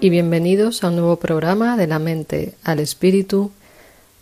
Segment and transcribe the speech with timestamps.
[0.00, 3.52] y bienvenidos a un nuevo programa de la mente al espíritu,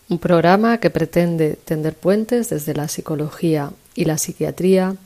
[0.09, 4.97] un programa que pretende tender puentes desde la psicología y la psiquiatría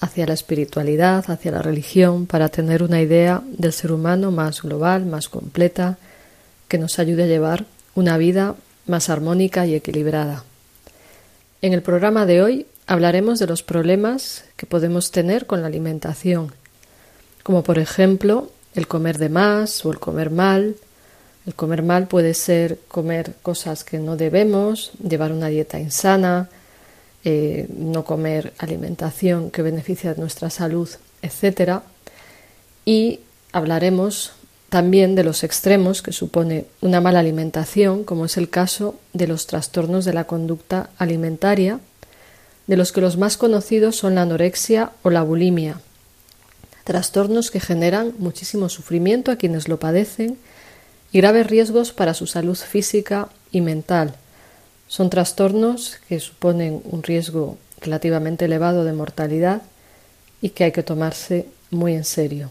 [0.00, 5.06] hacia la espiritualidad, hacia la religión, para tener una idea del ser humano más global,
[5.06, 5.98] más completa,
[6.68, 8.54] que nos ayude a llevar una vida
[8.86, 10.44] más armónica y equilibrada.
[11.62, 16.52] En el programa de hoy hablaremos de los problemas que podemos tener con la alimentación,
[17.42, 20.76] como por ejemplo el comer de más o el comer mal.
[21.46, 26.48] El comer mal puede ser comer cosas que no debemos, llevar una dieta insana,
[27.24, 30.88] eh, no comer alimentación que beneficia nuestra salud,
[31.22, 31.80] etc.
[32.84, 33.20] Y
[33.52, 34.32] hablaremos
[34.68, 39.46] también de los extremos que supone una mala alimentación, como es el caso de los
[39.46, 41.78] trastornos de la conducta alimentaria,
[42.66, 45.80] de los que los más conocidos son la anorexia o la bulimia,
[46.84, 50.38] trastornos que generan muchísimo sufrimiento a quienes lo padecen
[51.12, 54.14] y graves riesgos para su salud física y mental.
[54.86, 59.62] Son trastornos que suponen un riesgo relativamente elevado de mortalidad
[60.42, 62.50] y que hay que tomarse muy en serio.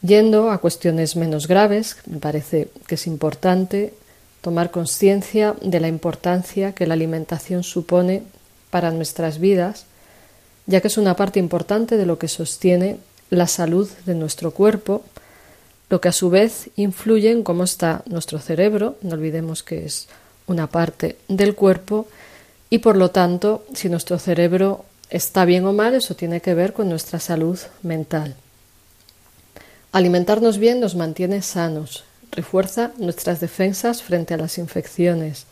[0.00, 3.92] Yendo a cuestiones menos graves, me parece que es importante
[4.40, 8.22] tomar conciencia de la importancia que la alimentación supone
[8.70, 9.86] para nuestras vidas
[10.68, 12.98] ya que es una parte importante de lo que sostiene
[13.30, 15.02] la salud de nuestro cuerpo,
[15.88, 20.08] lo que a su vez influye en cómo está nuestro cerebro, no olvidemos que es
[20.46, 22.06] una parte del cuerpo,
[22.68, 26.74] y por lo tanto, si nuestro cerebro está bien o mal, eso tiene que ver
[26.74, 28.36] con nuestra salud mental.
[29.90, 35.46] Alimentarnos bien nos mantiene sanos, refuerza nuestras defensas frente a las infecciones,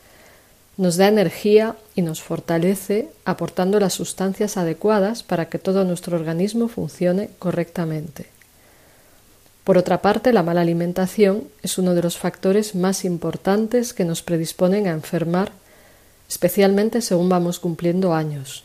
[0.77, 6.69] nos da energía y nos fortalece aportando las sustancias adecuadas para que todo nuestro organismo
[6.69, 8.27] funcione correctamente.
[9.65, 14.23] Por otra parte, la mala alimentación es uno de los factores más importantes que nos
[14.23, 15.51] predisponen a enfermar,
[16.29, 18.63] especialmente según vamos cumpliendo años.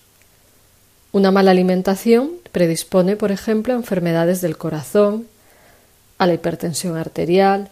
[1.12, 5.28] Una mala alimentación predispone, por ejemplo, a enfermedades del corazón,
[6.18, 7.70] a la hipertensión arterial,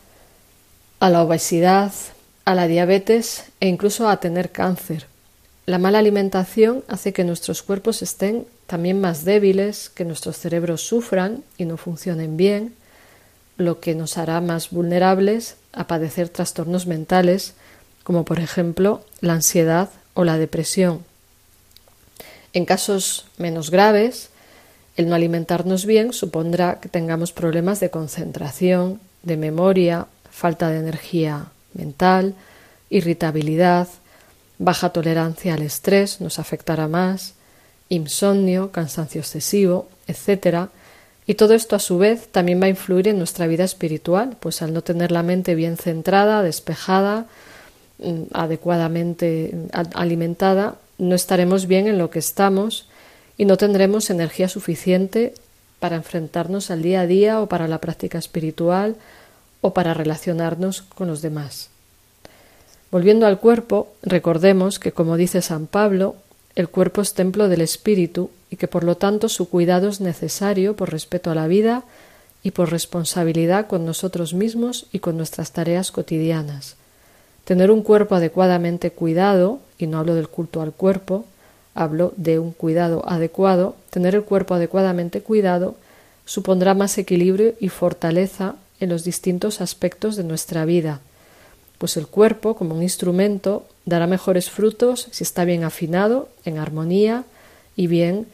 [1.00, 1.92] a la obesidad,
[2.50, 5.06] a la diabetes e incluso a tener cáncer.
[5.68, 11.44] La mala alimentación hace que nuestros cuerpos estén también más débiles, que nuestros cerebros sufran
[11.60, 12.74] y no funcionen bien,
[13.58, 17.54] lo que nos hará más vulnerables a padecer trastornos mentales,
[18.04, 21.06] como por ejemplo la ansiedad o la depresión.
[22.54, 24.32] En casos menos graves,
[24.98, 31.52] el no alimentarnos bien supondrá que tengamos problemas de concentración, de memoria, falta de energía
[31.74, 32.36] mental,
[32.90, 33.88] irritabilidad,
[34.58, 37.34] baja tolerancia al estrés nos afectará más,
[37.88, 40.70] insomnio, cansancio excesivo, etc.
[41.26, 44.62] Y todo esto a su vez también va a influir en nuestra vida espiritual, pues
[44.62, 47.26] al no tener la mente bien centrada, despejada,
[48.00, 49.54] mm, adecuadamente
[49.94, 52.88] alimentada, no estaremos bien en lo que estamos
[53.38, 55.34] y no tendremos energía suficiente
[55.80, 58.98] para enfrentarnos al día a día o para la práctica espiritual
[59.62, 61.70] o para relacionarnos con los demás.
[62.92, 66.16] Volviendo al cuerpo, recordemos que, como dice San Pablo,
[66.56, 70.76] el cuerpo es templo del espíritu y que por lo tanto su cuidado es necesario
[70.76, 71.84] por respeto a la vida
[72.42, 76.76] y por responsabilidad con nosotros mismos y con nuestras tareas cotidianas.
[77.46, 81.26] Tener un cuerpo adecuadamente cuidado, y no hablo del culto al cuerpo,
[81.76, 85.76] hablo de un cuidado adecuado, tener el cuerpo adecuadamente cuidado
[86.26, 91.02] supondrá más equilibrio y fortaleza en los distintos aspectos de nuestra vida,
[91.80, 97.24] pues el cuerpo, como un instrumento, dará mejores frutos si está bien afinado, en armonía
[97.76, 98.28] y bien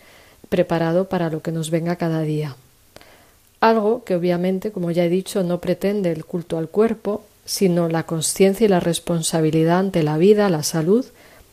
[0.49, 2.55] preparado para lo que nos venga cada día.
[3.59, 8.03] Algo que obviamente, como ya he dicho, no pretende el culto al cuerpo, sino la
[8.03, 11.05] conciencia y la responsabilidad ante la vida, la salud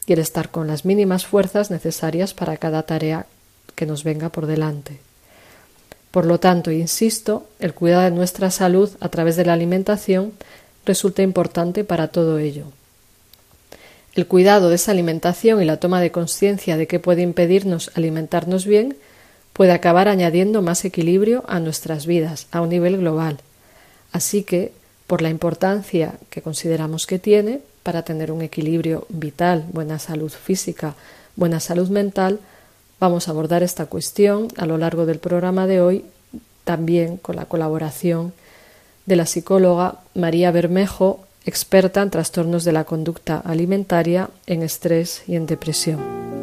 [0.06, 3.26] y el estar con las mínimas fuerzas necesarias para cada tarea
[3.74, 5.00] que nos venga por delante.
[6.12, 10.32] Por lo tanto, insisto, el cuidado de nuestra salud a través de la alimentación
[10.84, 12.66] resulta importante para todo ello.
[14.14, 18.66] El cuidado de esa alimentación y la toma de conciencia de que puede impedirnos alimentarnos
[18.66, 18.96] bien
[19.54, 23.38] puede acabar añadiendo más equilibrio a nuestras vidas a un nivel global.
[24.12, 24.72] Así que,
[25.06, 30.94] por la importancia que consideramos que tiene para tener un equilibrio vital, buena salud física,
[31.36, 32.38] buena salud mental,
[33.02, 36.04] vamos a abordar esta cuestión a lo largo del programa de hoy,
[36.62, 38.32] también con la colaboración
[39.06, 45.34] de la psicóloga María Bermejo, experta en trastornos de la conducta alimentaria, en estrés y
[45.34, 46.41] en depresión.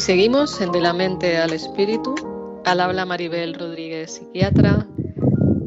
[0.00, 2.14] Seguimos en De la mente al espíritu.
[2.64, 4.86] Al habla Maribel Rodríguez, psiquiatra.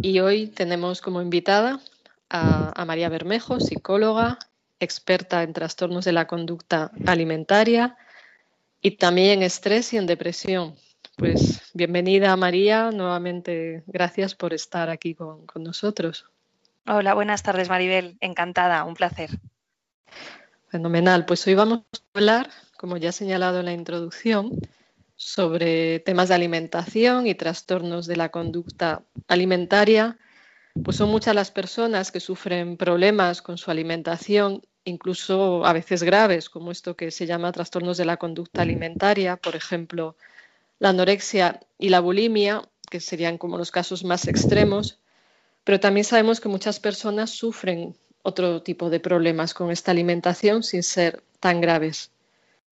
[0.02, 1.80] Y hoy tenemos como invitada
[2.32, 4.40] a, María Bermejo, psicóloga,
[4.80, 7.96] experta en trastornos de la conducta alimentaria
[8.82, 10.74] y también en estrés y en depresión.
[11.16, 16.26] Pues bienvenida María, nuevamente gracias por estar aquí con, con nosotros.
[16.88, 19.30] Hola, buenas tardes Maribel, encantada, un placer.
[20.70, 22.50] Fenomenal, pues hoy vamos a hablar
[22.84, 24.60] como ya he señalado en la introducción,
[25.16, 30.18] sobre temas de alimentación y trastornos de la conducta alimentaria,
[30.84, 36.50] pues son muchas las personas que sufren problemas con su alimentación, incluso a veces graves,
[36.50, 40.18] como esto que se llama trastornos de la conducta alimentaria, por ejemplo,
[40.80, 45.00] la anorexia y la bulimia, que serían como los casos más extremos,
[45.64, 50.84] pero también sabemos que muchas personas sufren otro tipo de problemas con esta alimentación sin
[50.84, 52.10] ser tan graves.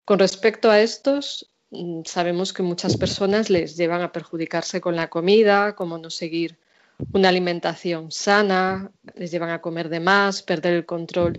[0.06, 5.08] Con respecto a estos, mm, sabemos que muchas personas les llevan a perjudicarse con la
[5.08, 6.56] comida, como no seguir
[7.12, 11.32] una alimentación sana, les llevan a comer de más, perder el control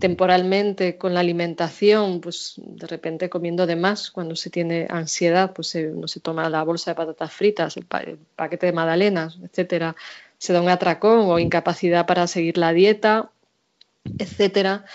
[0.00, 5.72] temporalmente con la alimentación, pues de repente comiendo de más, cuando se tiene ansiedad, pues
[5.76, 9.94] no se toma la bolsa de patatas fritas, el, el paquete de magdalenas, etcétera,
[10.38, 13.30] se da un atracón o incapacidad para seguir la dieta,
[14.18, 14.86] etcétera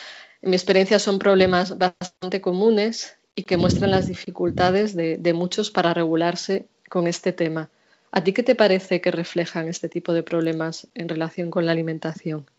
[0.47, 6.67] mi experiencia son problemas bastante comunes y que muestran las dificultades de, muchos para regularse
[6.89, 7.69] con este tema.
[8.11, 11.73] ¿A ti qué te parece que reflejan este tipo de problemas en relación con la
[11.73, 12.49] alimentación?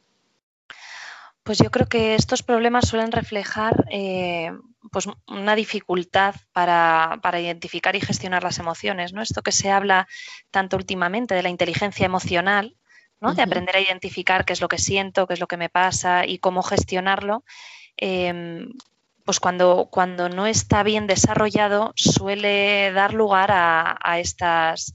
[1.43, 4.53] Pues yo creo que estos problemas suelen reflejar eh,
[4.93, 9.13] pues una dificultad para, identificar y gestionar las emociones.
[9.13, 9.23] ¿no?
[9.23, 10.07] Esto que se habla
[10.51, 12.77] tanto últimamente de la inteligencia emocional,
[13.21, 16.25] de aprender a identificar qué es lo que siento, qué es lo que me pasa
[16.25, 17.43] y cómo gestionarlo,
[17.99, 18.73] em,
[19.25, 24.95] pues cuando, cuando, no está bien desarrollado suele dar lugar a, estas,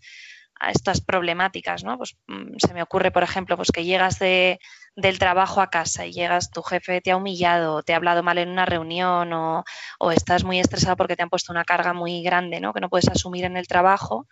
[0.59, 1.83] a estas problemáticas.
[1.83, 1.97] ¿no?
[1.97, 4.59] Pues, mm, se me ocurre, por ejemplo, pues que llegas de,
[4.95, 8.39] del trabajo a casa y llegas, tu jefe te ha humillado, te ha hablado mal
[8.39, 9.63] en una reunión o,
[9.99, 12.73] o estás muy estresado porque te han puesto una carga muy grande ¿no?
[12.73, 14.27] que no puedes asumir en el trabajo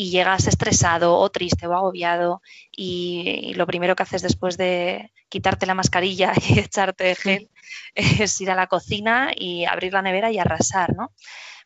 [0.00, 2.40] y llegas estresado o triste o agobiado
[2.70, 7.50] y, lo primero que haces después de quitarte la mascarilla y echarte gel
[7.96, 11.10] es ir a la cocina y abrir la nevera y arrasar, ¿no?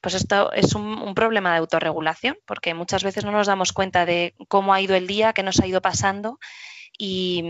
[0.01, 4.35] Pues esto es un, problema de autorregulación, porque muchas veces no nos damos cuenta de
[4.49, 6.39] cómo ha ido el día, qué nos ha ido pasando
[6.97, 7.45] y,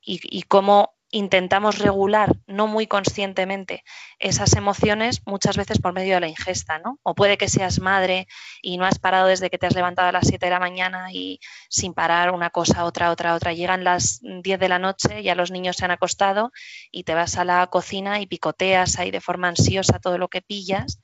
[0.00, 3.82] y cómo intentamos regular no muy conscientemente
[4.18, 6.98] esas emociones muchas veces por medio de la ingesta, ¿no?
[7.02, 8.28] O puede que seas madre
[8.62, 11.12] y no has parado desde que te has levantado a las 7 de la mañana
[11.12, 13.52] y sin parar una cosa, otra, otra, otra.
[13.52, 16.52] Llegan las 10 de la noche, ya los niños se han acostado
[16.90, 20.42] y te vas a la cocina y picoteas ahí de forma ansiosa todo lo que
[20.42, 21.00] pillas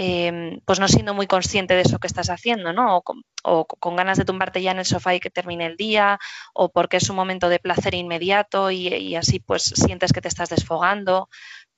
[0.00, 3.02] Em, pues no siendo muy consciente de eso que estás haciendo, ¿no?
[3.42, 6.20] O con, ganas de tumbarte ya en el sofá y que termine el día,
[6.54, 10.50] o porque es un momento de placer inmediato y, así pues sientes que te estás
[10.50, 11.28] desfogando,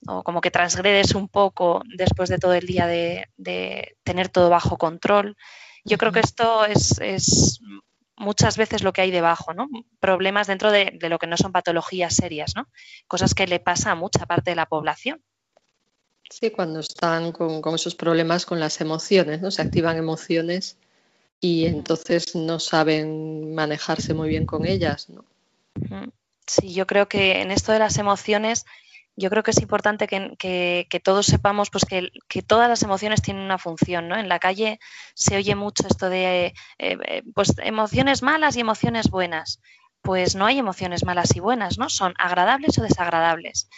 [0.06, 3.26] o como que transgredes un poco después de todo el día de,
[4.04, 5.34] tener todo bajo control.
[5.86, 7.60] Yo creo que esto es,
[8.16, 9.66] muchas veces lo que hay debajo, ¿no?
[9.98, 12.68] Problemas dentro de, de, lo que no son patologías serias, ¿no?
[13.08, 15.24] Cosas que le pasa a mucha parte de la población.
[16.30, 19.50] Sí, cuando están con, esos problemas con las emociones, ¿no?
[19.50, 20.76] Se activan emociones
[21.40, 25.24] y entonces no saben manejarse muy bien con ellas, ¿no?
[26.46, 28.64] Sí, yo creo que en esto de las emociones,
[29.16, 33.58] yo creo que es importante que, todos sepamos pues que, todas las emociones tienen una
[33.58, 34.16] función, ¿no?
[34.16, 34.78] En la calle
[35.14, 39.60] se oye mucho esto de eh, eh, pues emociones malas y emociones buenas.
[40.02, 41.90] Pues no hay emociones malas y buenas, ¿no?
[41.90, 43.68] Son agradables o desagradables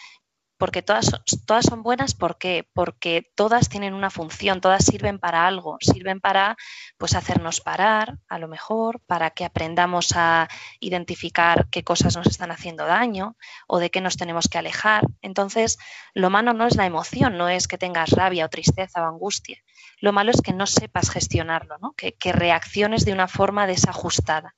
[0.62, 1.10] porque todas,
[1.44, 2.68] todas son buenas, ¿por qué?
[2.72, 6.56] Porque todas tienen una función, todas sirven para algo, sirven para
[6.98, 12.52] pues hacernos parar, a lo mejor, para que aprendamos a identificar qué cosas nos están
[12.52, 15.04] haciendo daño o de qué nos tenemos que alejar.
[15.20, 15.78] Entonces,
[16.14, 19.58] lo malo no es la emoción, no es que tengas rabia o tristeza o angustia.
[19.98, 21.92] Lo malo es que no sepas gestionarlo, ¿no?
[21.96, 24.54] que, reacciones de una forma desajustada.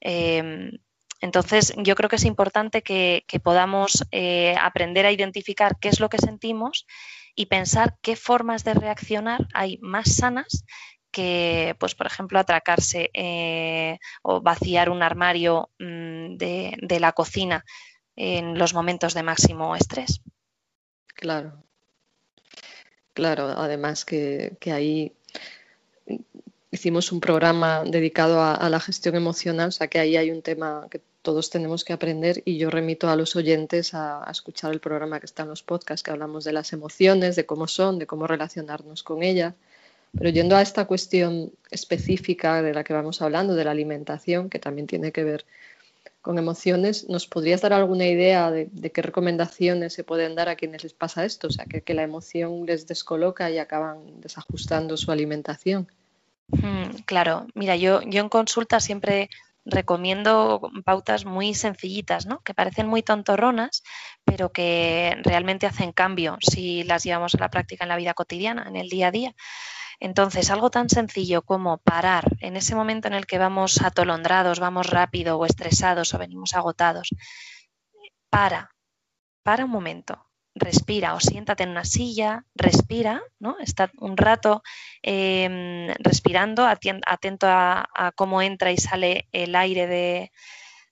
[0.00, 0.70] Em,
[1.20, 6.08] entonces, yo creo que es importante que, podamos eh, aprender a identificar qué es lo
[6.08, 6.86] que sentimos
[7.34, 10.64] y pensar qué formas de reaccionar hay más sanas
[11.10, 17.64] que, pues, por ejemplo, atracarse eh, o vaciar un armario mm, de, la cocina
[18.14, 20.20] en los momentos de máximo estrés.
[21.14, 21.64] Claro,
[23.12, 25.16] claro, además que, ahí
[26.70, 30.86] hicimos un programa dedicado a, la gestión emocional, o sea que ahí hay un tema
[30.90, 35.20] que todos tenemos que aprender y yo remito a los oyentes a, escuchar el programa
[35.20, 38.26] que está en los podcasts, que hablamos de las emociones, de cómo son, de cómo
[38.26, 39.54] relacionarnos con ellas.
[40.16, 44.58] Pero yendo a esta cuestión específica de la que vamos hablando, de la alimentación, que
[44.58, 45.44] también tiene que ver
[46.22, 50.82] con emociones, ¿nos podrías dar alguna idea de, qué recomendaciones se pueden dar a quienes
[50.82, 51.48] les pasa esto?
[51.48, 55.88] O sea, que, la emoción les descoloca y acaban desajustando su alimentación.
[56.48, 59.28] Mm, claro, mira, yo, yo en consulta siempre
[59.64, 62.40] recomiendo pautas muy sencillitas, ¿no?
[62.40, 63.82] que parecen muy tontorronas,
[64.24, 68.66] pero que realmente hacen cambio si las llevamos a la práctica en la vida cotidiana,
[68.66, 69.34] en el día a día.
[70.00, 74.88] Entonces, algo tan sencillo como parar en ese momento en el que vamos atolondrados, vamos
[74.88, 77.10] rápido o estresados o venimos agotados.
[78.30, 78.70] Para,
[79.44, 80.27] para un momento,
[80.58, 83.56] respira o siéntate en una silla, respira, ¿no?
[83.58, 84.62] Está un rato
[85.02, 89.86] em, respirando, atento a, cómo entra y sale el aire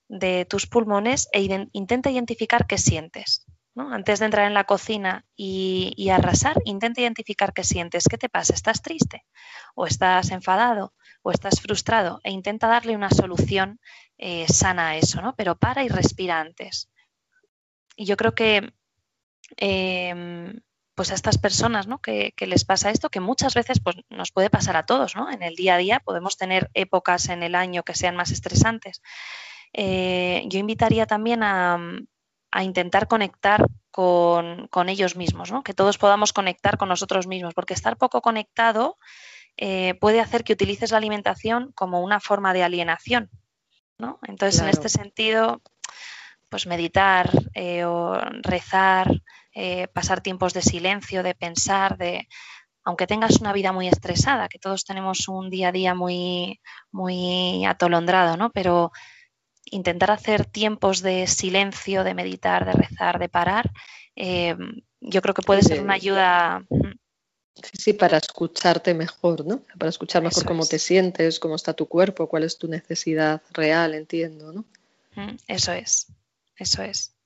[0.09, 3.47] de, tus pulmones e intenta identificar qué sientes.
[3.77, 8.55] Antes de entrar en la cocina y, arrasar, intenta identificar qué sientes, qué te pasa,
[8.55, 9.27] estás triste
[9.75, 13.79] o estás enfadado o estás frustrado e intenta darle una solución
[14.17, 15.35] eh, sana a eso, ¿no?
[15.37, 16.89] Pero para y respira antes.
[17.97, 18.73] Y yo creo que
[19.57, 20.61] Em,
[20.97, 22.01] pues a estas personas ¿no?
[22.01, 25.31] que, les pasa esto, que muchas veces pues, nos puede pasar a todos, ¿no?
[25.31, 29.03] En el día a día podemos tener épocas en el año que sean más estresantes.
[29.75, 31.79] Eh, yo invitaría también a,
[32.63, 35.63] intentar conectar con, ellos mismos, ¿no?
[35.63, 38.97] que todos podamos conectar con nosotros mismos, porque estar poco conectado
[39.59, 43.29] eh, puede hacer que utilices la alimentación como una forma de alienación.
[43.99, 44.19] ¿no?
[44.27, 45.61] Entonces, en este sentido,
[46.49, 49.23] pues meditar eh, o rezar,
[49.55, 52.29] eh, pasar tiempos de silencio, de pensar, de
[52.85, 56.61] aunque tengas una vida muy estresada, que todos tenemos un día a día muy,
[56.93, 58.51] muy atolondrado, ¿no?
[58.51, 58.93] Pero
[59.65, 63.73] intentar hacer tiempos de silencio, de meditar, de rezar, de parar,
[64.15, 64.57] eh,
[65.01, 66.65] yo creo que puede ser una ayuda.
[67.73, 69.63] Sí, para escucharte mejor, ¿no?
[69.79, 73.95] Para escuchar mejor cómo te sientes, cómo está tu cuerpo, cuál es tu necesidad real,
[73.95, 74.65] entiendo, ¿no?
[75.49, 76.07] Eso es
[76.57, 77.17] eso es.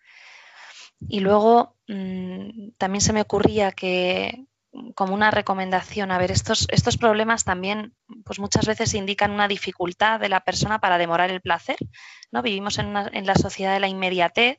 [1.08, 4.46] Y luego mm, también se me ocurría que
[4.94, 7.94] como una recomendación, a ver, estos, estos problemas también
[8.24, 11.76] pues muchas veces indican una dificultad de la persona para demorar el placer.
[12.30, 12.42] ¿no?
[12.42, 14.58] Vivimos en, la sociedad de la inmediatez,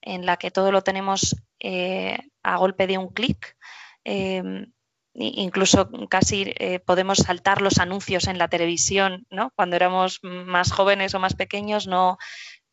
[0.00, 3.56] en la que todo lo tenemos eh, a golpe de un clic.
[4.04, 4.72] Em,
[5.14, 9.50] incluso casi eh, podemos saltar los anuncios en la televisión, ¿no?
[9.56, 12.18] Cuando éramos más jóvenes o más pequeños no,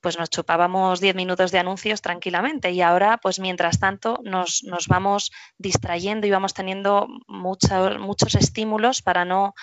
[0.04, 5.32] pues nos chupábamos 10 minutos de anuncios tranquilamente y ahora, pues mientras tanto, nos, vamos
[5.58, 9.54] distrayendo y vamos teniendo muchos estímulos para no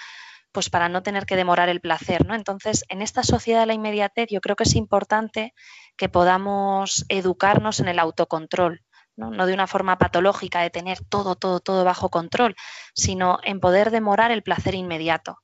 [0.53, 2.35] pues para no tener que demorar el placer, ¿no?
[2.35, 5.53] Entonces, en esta sociedad de la inmediatez yo creo que es importante
[5.97, 8.81] que podamos educarnos en el autocontrol,
[9.17, 12.57] no de una forma patológica de tener todo, todo, todo bajo control,
[12.95, 15.37] sino en poder demorar el placer inmediato.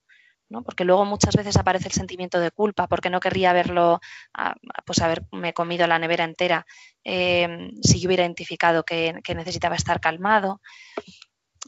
[0.65, 4.00] Porque luego muchas veces aparece el sentimiento de culpa porque no querría haberlo,
[4.35, 6.67] ah, pues haberme comido la nevera entera
[7.05, 10.61] em, si yo hubiera identificado que, necesitaba estar calmado.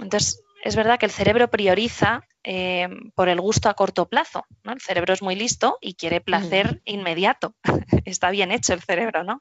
[0.01, 4.47] Entonces, es verdad que el cerebro prioriza em, por el gusto a corto plazo.
[4.65, 7.55] El cerebro es muy listo y quiere placer inmediato.
[8.05, 9.41] Está bien hecho el cerebro, ¿no?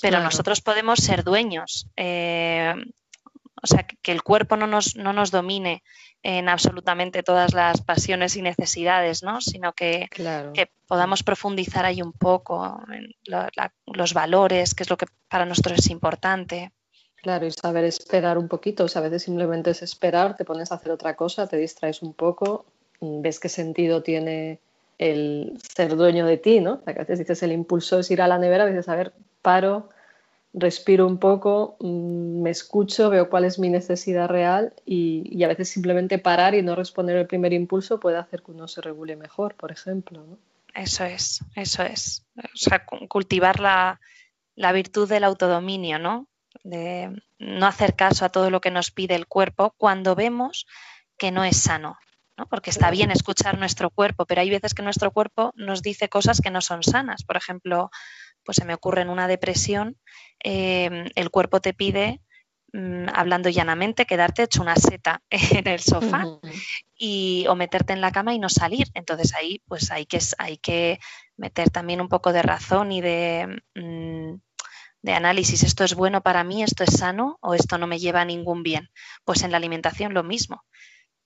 [0.00, 1.88] Pero nosotros podemos ser dueños.
[1.96, 2.84] Em,
[3.64, 5.82] o sea, que el cuerpo no nos, no nos domine
[6.22, 9.40] en absolutamente todas las pasiones y necesidades, ¿no?
[9.40, 10.08] sino que,
[10.52, 13.14] que podamos profundizar ahí un poco en
[13.86, 16.72] los valores, qué es lo que para nosotros es importante.
[17.16, 20.70] Claro, y saber esperar un poquito, o sea, a veces simplemente es esperar, te pones
[20.70, 22.66] a hacer otra cosa, te distraes un poco,
[23.00, 24.60] ves qué sentido tiene
[24.98, 26.82] el ser dueño de ti, ¿no?
[26.84, 29.88] a veces dices el impulso es ir a la nevera, dices, a ver, paro,
[30.54, 35.68] respiro un poco, mm, me escucho, veo cuál es mi necesidad real y, a veces
[35.68, 39.56] simplemente parar y no responder el primer impulso puede hacer que uno se regule mejor,
[39.56, 40.38] por ejemplo.
[40.72, 42.24] Eso es, eso es.
[42.36, 44.00] O sea, cultivar la,
[44.54, 46.28] la virtud del autodominio, ¿no?
[46.62, 50.66] De no hacer caso a todo lo que nos pide el cuerpo cuando vemos
[51.18, 51.98] que no es sano.
[52.36, 52.46] ¿no?
[52.46, 56.40] Porque está bien escuchar nuestro cuerpo, pero hay veces que nuestro cuerpo nos dice cosas
[56.40, 57.22] que no son sanas.
[57.24, 57.90] Por ejemplo,
[58.44, 59.96] pues se me ocurre en una depresión,
[60.42, 62.20] eh, el cuerpo te pide,
[62.72, 66.24] mm, hablando llanamente, quedarte hecho una seta en el sofá
[66.96, 68.88] y, o meterte en la cama y no salir.
[68.94, 70.98] Entonces ahí pues hay que, hay que
[71.36, 74.34] meter también un poco de razón y de, mm,
[75.02, 75.62] de análisis.
[75.62, 76.62] ¿Esto es bueno para mí?
[76.62, 77.38] ¿Esto es sano?
[77.40, 78.90] ¿O esto no me lleva a ningún bien?
[79.24, 80.64] Pues en la alimentación lo mismo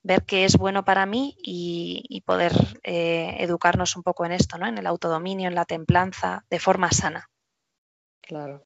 [0.02, 2.52] ver qué es bueno para mí y, poder
[2.82, 4.66] eh, educarnos un poco en esto, ¿no?
[4.66, 7.28] en el autodominio, en la templanza, de forma sana.
[8.20, 8.62] Claro.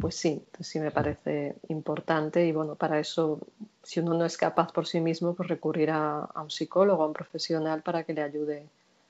[0.00, 3.38] Pues sí, pues sí me parece importante y bueno, para eso,
[3.84, 7.12] si uno no es capaz por sí mismo, pues recurrir a, un psicólogo, a un
[7.12, 8.66] profesional para que le ayude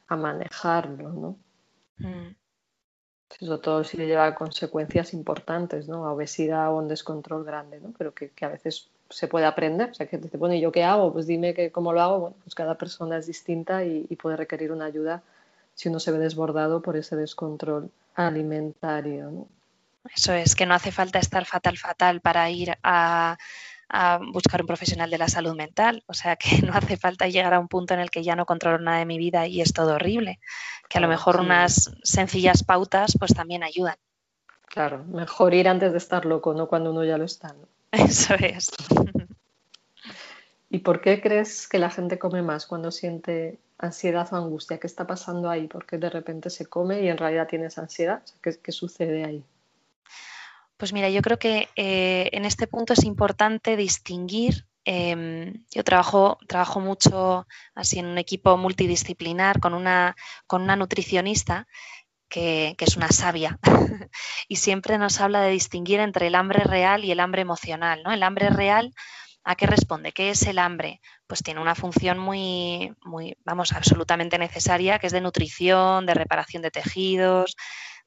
[0.08, 1.36] a manejarlo, ¿no?
[1.96, 2.34] Mm.
[3.30, 6.04] Sobre todo si le lleva a consecuencias importantes, ¿no?
[6.04, 7.94] A obesidad o un descontrol grande, ¿no?
[7.96, 9.90] Pero que, que a veces se puede aprender.
[9.90, 11.12] O sea, que te pone, ¿yo qué hago?
[11.12, 12.18] Pues dime que, cómo lo hago.
[12.18, 15.22] Bueno, pues cada persona es distinta y, puede requerir una ayuda
[15.74, 19.46] si uno se ve desbordado por ese descontrol alimentario.
[20.14, 23.36] Eso es, que no hace falta estar fatal, fatal para ir a,
[24.32, 26.02] buscar un profesional de la salud mental.
[26.06, 28.46] O sea, que no hace falta llegar a un punto en el que ya no
[28.46, 30.40] controlo nada de mi vida y es todo horrible.
[30.88, 33.96] Que a lo mejor unas sencillas pautas pues también ayudan.
[34.66, 37.54] Claro, mejor ir antes de estar loco, no cuando uno ya lo está.
[38.08, 38.70] Eso es.
[40.70, 44.80] ¿Y por qué crees que la gente come más cuando siente ansiedad o angustia?
[44.80, 45.66] ¿Qué está pasando ahí?
[45.66, 48.22] ¿Por qué de repente se come y en realidad tienes ansiedad?
[48.40, 49.44] ¿Qué, sucede ahí?
[50.78, 54.64] Pues mira, yo creo que eh, en este punto es importante distinguir.
[54.86, 61.68] Em, yo trabajo, trabajo mucho así en un equipo multidisciplinar con una, con una nutricionista
[62.32, 63.58] que, es una sabia
[64.48, 68.02] y siempre nos habla de distinguir entre el hambre real y el hambre emocional.
[68.02, 68.10] ¿no?
[68.10, 68.92] El hambre real,
[69.44, 70.12] ¿a qué responde?
[70.12, 71.00] ¿Qué es el hambre?
[71.26, 76.62] Pues tiene una función muy, muy, vamos, absolutamente necesaria, que es de nutrición, de reparación
[76.62, 77.54] de tejidos,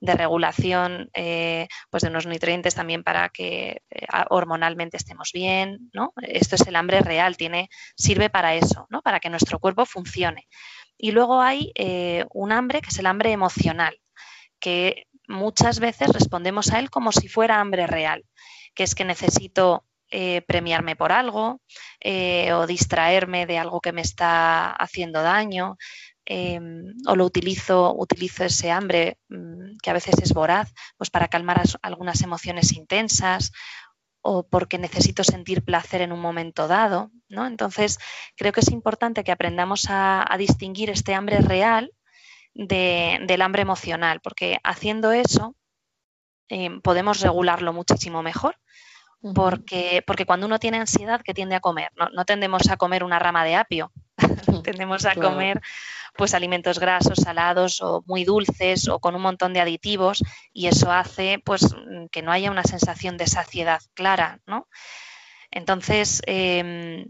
[0.01, 6.13] de regulación eh, pues de unos nutrientes también para que eh, hormonalmente estemos bien, ¿no?
[6.21, 9.01] Esto es el hambre real, tiene, sirve para eso, ¿no?
[9.01, 10.47] Para que nuestro cuerpo funcione.
[10.97, 13.97] Y luego hay eh, un hambre que es el hambre emocional,
[14.65, 18.25] que muchas veces respondemos a él como si fuera hambre real,
[18.73, 21.61] que es que necesito eh, premiarme por algo
[21.99, 25.77] eh, o distraerme de algo que me está haciendo daño.
[26.27, 31.27] Em, o lo utilizo, utilizo ese hambre mm, que a veces es voraz, pues para
[31.27, 33.51] calmar algunas emociones intensas
[34.21, 37.11] o porque necesito sentir placer en un momento dado.
[37.29, 37.45] ¿no?
[37.45, 37.99] Entonces,
[38.35, 41.91] creo que es importante que aprendamos a distinguir este hambre real
[42.55, 45.55] del hambre emocional, porque haciendo eso
[46.49, 48.55] eh, podemos regularlo muchísimo mejor.
[49.33, 51.89] Porque, porque cuando uno tiene ansiedad, ¿qué tiende a comer?
[51.95, 53.91] No, tendemos a comer una rama de apio,
[54.63, 55.61] tendemos a comer
[56.15, 60.91] pues alimentos grasos, salados o muy dulces o con un montón de aditivos y eso
[60.91, 61.75] hace pues
[62.11, 64.67] que no haya una sensación de saciedad clara, ¿no?
[65.49, 67.07] Entonces, em,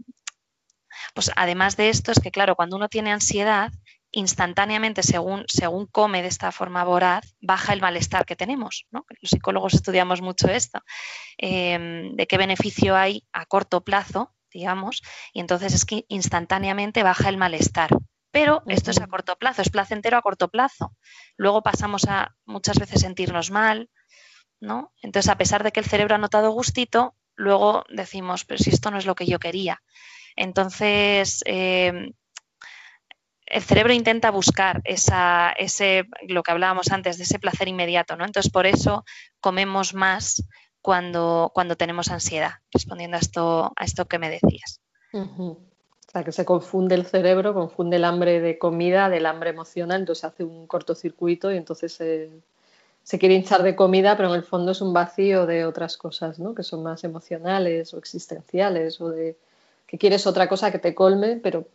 [1.14, 3.72] pues además de esto es que claro, cuando uno tiene ansiedad,
[4.16, 8.86] instantáneamente, según, según come de esta forma voraz, baja el malestar que tenemos.
[8.90, 10.80] Los psicólogos estudiamos mucho esto,
[11.36, 15.02] em, de qué beneficio hay a corto plazo, digamos,
[15.34, 17.90] y entonces es que instantáneamente baja el malestar.
[18.30, 20.96] Pero esto es a corto plazo, es placentero a corto plazo.
[21.36, 23.90] Luego pasamos a muchas veces sentirnos mal,
[24.60, 24.94] ¿no?
[25.02, 28.90] Entonces, a pesar de que el cerebro ha notado gustito, luego decimos, pero si esto
[28.90, 29.82] no es lo que yo quería.
[30.36, 32.12] Entonces, em,
[33.46, 38.24] el cerebro intenta buscar ese, lo que hablábamos antes, de ese placer inmediato, ¿no?
[38.24, 39.04] Entonces, por eso
[39.40, 40.42] comemos más
[40.82, 44.80] cuando, cuando tenemos ansiedad, respondiendo a esto, a esto que me decías.
[45.12, 50.00] O sea, que se confunde el cerebro, confunde el hambre de comida del hambre emocional,
[50.00, 52.30] entonces hace un cortocircuito y entonces se,
[53.02, 56.38] se quiere hinchar de comida, pero en el fondo es un vacío de otras cosas,
[56.40, 56.54] ¿no?
[56.54, 59.36] Que son más emocionales o existenciales o de
[59.86, 61.66] que quieres otra cosa que te colme, pero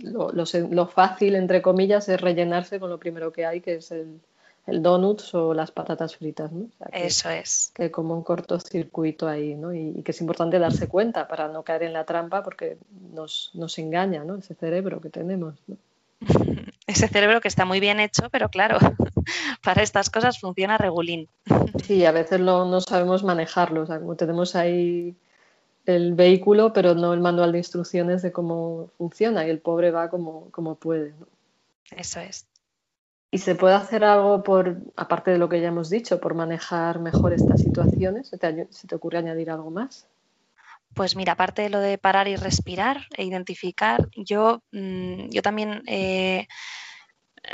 [0.00, 4.20] lo, fácil, entre comillas, es rellenarse con lo primero que hay, que es el,
[4.66, 6.52] el donuts o las patatas fritas.
[6.52, 6.68] ¿no?
[6.92, 7.72] Eso es.
[7.74, 9.74] Que como un cortocircuito ahí, ¿no?
[9.74, 12.78] Y, que es importante darse cuenta para no caer en la trampa porque
[13.12, 14.36] nos, nos engaña ¿no?
[14.36, 15.54] ese cerebro que tenemos.
[15.66, 15.76] ¿no?
[16.86, 18.78] Ese cerebro que está muy bien hecho, pero claro,
[19.62, 21.28] para estas cosas funciona regulín.
[21.84, 23.86] Sí, a veces no sabemos manejarlo.
[24.16, 25.14] tenemos ahí
[25.86, 30.10] el vehículo, pero no el manual de instrucciones de cómo funciona y el pobre va
[30.10, 31.14] como, como puede.
[31.96, 32.46] Eso es.
[33.32, 36.98] ¿Y se puede hacer algo por, aparte de lo que ya hemos dicho, por manejar
[36.98, 38.28] mejor estas situaciones?
[38.28, 40.08] ¿Se te, ocurre añadir algo más?
[40.94, 45.84] Pues mira, aparte de lo de parar y respirar e identificar, yo, mm, yo también
[45.86, 46.48] eh,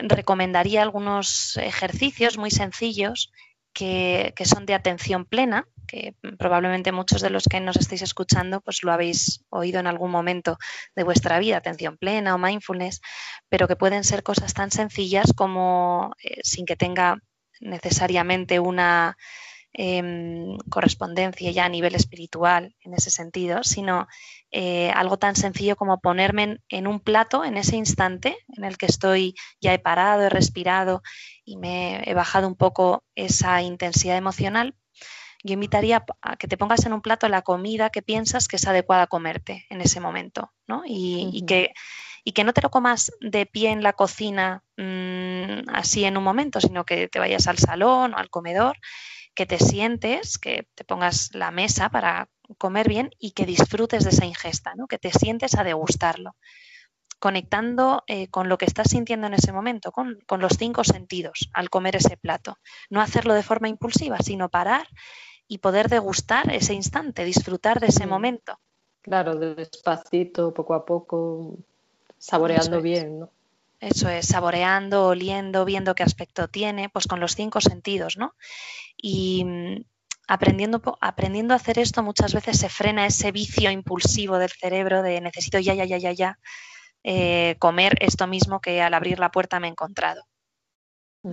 [0.00, 3.30] recomendaría algunos ejercicios muy sencillos
[3.76, 8.82] que, son de atención plena, que probablemente muchos de los que nos estéis escuchando pues
[8.82, 10.56] lo habéis oído en algún momento
[10.96, 13.02] de vuestra vida, atención plena o mindfulness,
[13.50, 17.18] pero que pueden ser cosas tan sencillas como eh, sin que tenga
[17.60, 19.16] necesariamente una
[19.78, 24.08] Em, correspondencia ya a nivel espiritual en ese sentido, sino
[24.50, 28.86] eh, algo tan sencillo como ponerme en, un plato en ese instante en el que
[28.86, 31.02] estoy, ya he parado, he respirado
[31.44, 34.74] y me he bajado un poco esa intensidad emocional.
[35.44, 38.66] Yo invitaría a que te pongas en un plato la comida que piensas que es
[38.66, 40.84] adecuada a comerte en ese momento, ¿no?
[40.86, 41.74] Y, que
[42.24, 46.24] y que no te lo comas de pie en la cocina mm, así en un
[46.24, 48.78] momento, sino que te vayas al salón o al comedor
[49.36, 54.10] que te sientes, que te pongas la mesa para comer bien y que disfrutes de
[54.10, 54.88] esa ingesta, ¿no?
[54.88, 56.34] que te sientes a degustarlo,
[57.20, 61.68] conectando eh, con lo que estás sintiendo en ese momento, con, los cinco sentidos al
[61.68, 62.56] comer ese plato.
[62.88, 64.88] No hacerlo de forma impulsiva, sino parar
[65.46, 68.08] y poder degustar ese instante, disfrutar de ese mm.
[68.08, 68.58] momento.
[69.02, 71.58] Claro, despacito, poco a poco,
[72.18, 73.30] saboreando bien, ¿no?
[73.80, 78.34] Eso es, saboreando, oliendo, viendo qué aspecto tiene, pues con los cinco sentidos, ¿no?
[78.96, 79.84] Y mm,
[80.28, 85.20] aprendiendo, aprendiendo a hacer esto muchas veces se frena ese vicio impulsivo del cerebro de
[85.20, 86.38] necesito ya, ya, ya, ya, ya
[87.04, 90.22] eh, comer esto mismo que al abrir la puerta me he encontrado.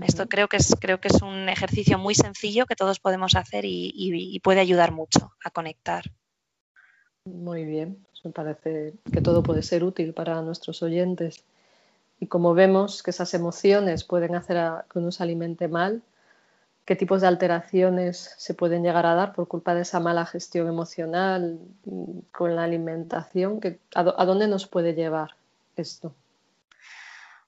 [0.01, 3.63] Esto creo que, es, creo que es un ejercicio muy sencillo que todos podemos hacer
[3.65, 6.03] y, puede ayudar mucho a conectar.
[7.25, 11.43] Muy bien, me parece que todo puede ser útil para nuestros oyentes.
[12.24, 16.02] Y como vemos que esas emociones pueden hacer que uno se alimente mal,
[16.86, 20.70] qué tipos de alteraciones se pueden llegar a dar por culpa de esa mala gestión
[20.70, 21.60] emocional
[22.32, 23.60] con la alimentación,
[23.94, 25.32] a, dónde nos puede llevar
[25.76, 26.16] esto?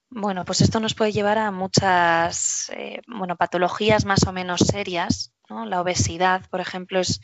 [0.09, 5.31] Bueno, pues esto nos puede llevar a muchas eh, bueno, patologías más o menos serias.
[5.47, 7.21] La obesidad, por ejemplo, es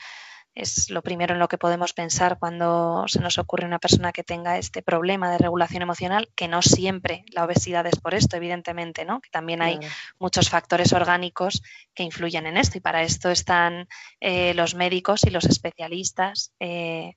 [0.53, 4.23] es lo primero en lo que podemos pensar cuando se nos ocurre una persona que
[4.23, 9.05] tenga este problema de regulación emocional, que no siempre la obesidad es por esto, evidentemente,
[9.05, 9.21] ¿no?
[9.21, 9.79] Que también hay
[10.19, 11.61] muchos factores orgánicos
[11.93, 13.87] que influyen en esto y para esto están
[14.19, 16.53] eh, los médicos y los especialistas.
[16.59, 17.13] Eh,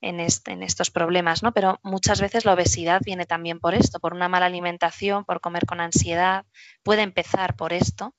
[0.00, 1.54] en, en, estos problemas, ¿no?
[1.54, 5.64] Pero muchas veces la obesidad viene también por esto, por una mala alimentación, por comer
[5.64, 6.44] con ansiedad,
[6.82, 8.14] puede empezar por esto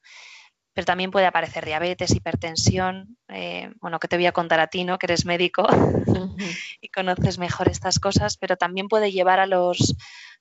[0.76, 3.18] pero también puede aparecer diabetes, hipertensión.
[3.30, 5.00] Eh, bueno, que te voy a contar a ti, ¿no?
[5.00, 5.66] Que eres médico
[6.82, 9.96] y conoces mejor estas cosas, pero también puede llevar a los,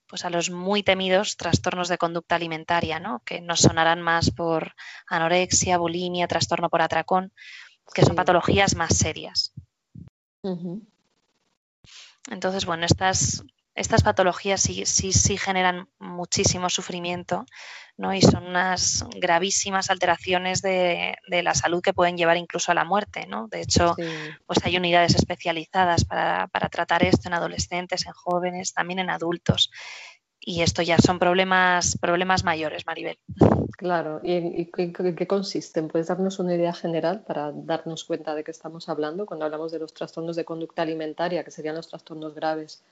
[0.08, 3.22] pues a los muy temidos trastornos de conducta alimentaria, ¿no?
[3.24, 4.74] Que nos sonarán más por
[5.06, 7.32] anorexia, bulimia, trastorno por atracón,
[7.94, 9.54] que son patologías más serias.
[12.28, 13.44] Entonces, bueno, estas,
[13.74, 17.44] estas patologías sí, sí, sí generan muchísimo sufrimiento
[17.96, 18.14] ¿no?
[18.14, 23.26] y son unas gravísimas alteraciones de, la salud que pueden llevar incluso a la muerte.
[23.26, 23.48] ¿no?
[23.48, 23.96] De hecho,
[24.46, 29.70] pues hay unidades especializadas para, tratar esto en adolescentes, en jóvenes, también en adultos.
[30.46, 33.18] Y esto ya son problemas, problemas mayores, Maribel.
[33.78, 35.88] Claro, ¿y en, qué consisten?
[35.88, 39.78] ¿Puedes darnos una idea general para darnos cuenta de qué estamos hablando cuando hablamos de
[39.78, 42.84] los trastornos de conducta alimentaria, que serían los trastornos graves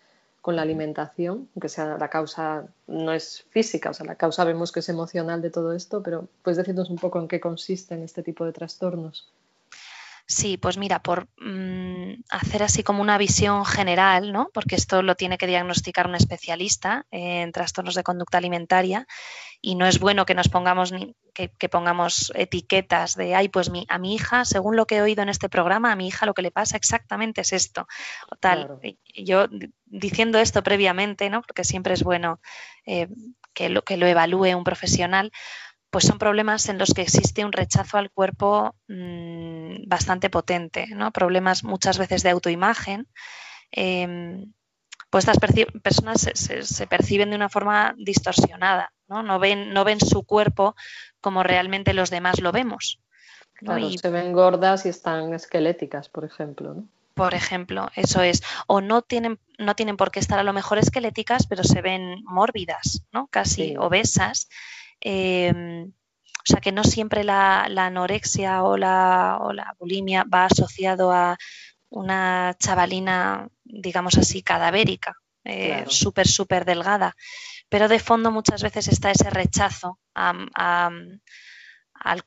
[0.42, 4.72] con la alimentación, aunque sea la causa no es física, o sea, la causa vemos
[4.72, 8.22] que es emocional de todo esto, pero puedes decirnos un poco en qué consisten este
[8.24, 9.32] tipo de trastornos.
[10.32, 14.48] Sí, pues mira, por mm, hacer así como una visión general, ¿no?
[14.54, 19.06] porque esto lo tiene que diagnosticar un especialista en trastornos de conducta alimentaria
[19.60, 20.94] y no es bueno que nos pongamos
[21.34, 25.22] que, pongamos etiquetas de ay, pues mi, a mi hija, según lo que he oído
[25.22, 27.86] en este programa, a mi hija lo que le pasa exactamente es esto.
[28.30, 28.80] O tal.
[29.14, 29.48] Yo
[29.84, 31.42] diciendo esto previamente, ¿no?
[31.42, 32.40] porque siempre es bueno
[32.86, 33.08] eh,
[33.52, 35.30] que, lo, que lo evalúe un profesional
[35.92, 41.10] pues son problemas en los que existe un rechazo al cuerpo mm, bastante potente, ¿no?
[41.12, 43.06] Problemas muchas veces de autoimagen.
[43.70, 44.50] Em,
[45.10, 45.36] pues estas
[45.82, 49.22] personas se, perciben de una forma distorsionada, ¿no?
[49.22, 50.74] No, ven, no ven su cuerpo
[51.20, 52.98] como realmente los demás lo vemos.
[53.52, 56.84] Claro, se ven gordas y están esqueléticas, por ejemplo.
[57.12, 58.42] por ejemplo, eso es.
[58.66, 62.24] O no tienen, no tienen por qué estar a lo mejor esqueléticas, pero se ven
[62.24, 63.26] mórbidas, ¿no?
[63.26, 64.48] Casi obesas.
[65.04, 71.12] Em, o sea que no siempre la, anorexia o la, o la, bulimia va asociado
[71.12, 71.36] a
[71.90, 77.16] una chavalina, digamos así, cadavérica, eh, súper, súper delgada.
[77.68, 81.20] Pero de fondo muchas veces está ese rechazo al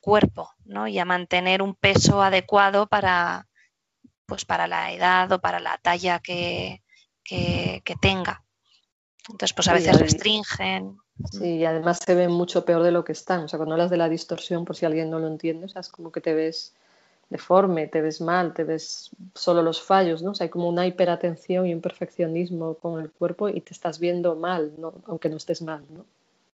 [0.00, 0.88] cuerpo ¿no?
[0.88, 3.46] y a mantener un peso adecuado para,
[4.26, 6.82] pues para la edad o para la talla que,
[8.00, 8.44] tenga.
[9.28, 10.98] Entonces, pues a veces restringen.
[11.30, 13.44] Sí, y además se ven mucho peor de lo que están.
[13.44, 15.80] O sea, cuando hablas de la distorsión, por si alguien no lo entiende, o sea,
[15.80, 16.74] es como que te ves
[17.28, 20.30] deforme, te ves mal, te ves solo los fallos, ¿no?
[20.30, 23.98] O sea, hay como una hiperatención y un perfeccionismo con el cuerpo y te estás
[23.98, 24.94] viendo mal, ¿no?
[25.06, 26.04] aunque no estés mal, ¿no?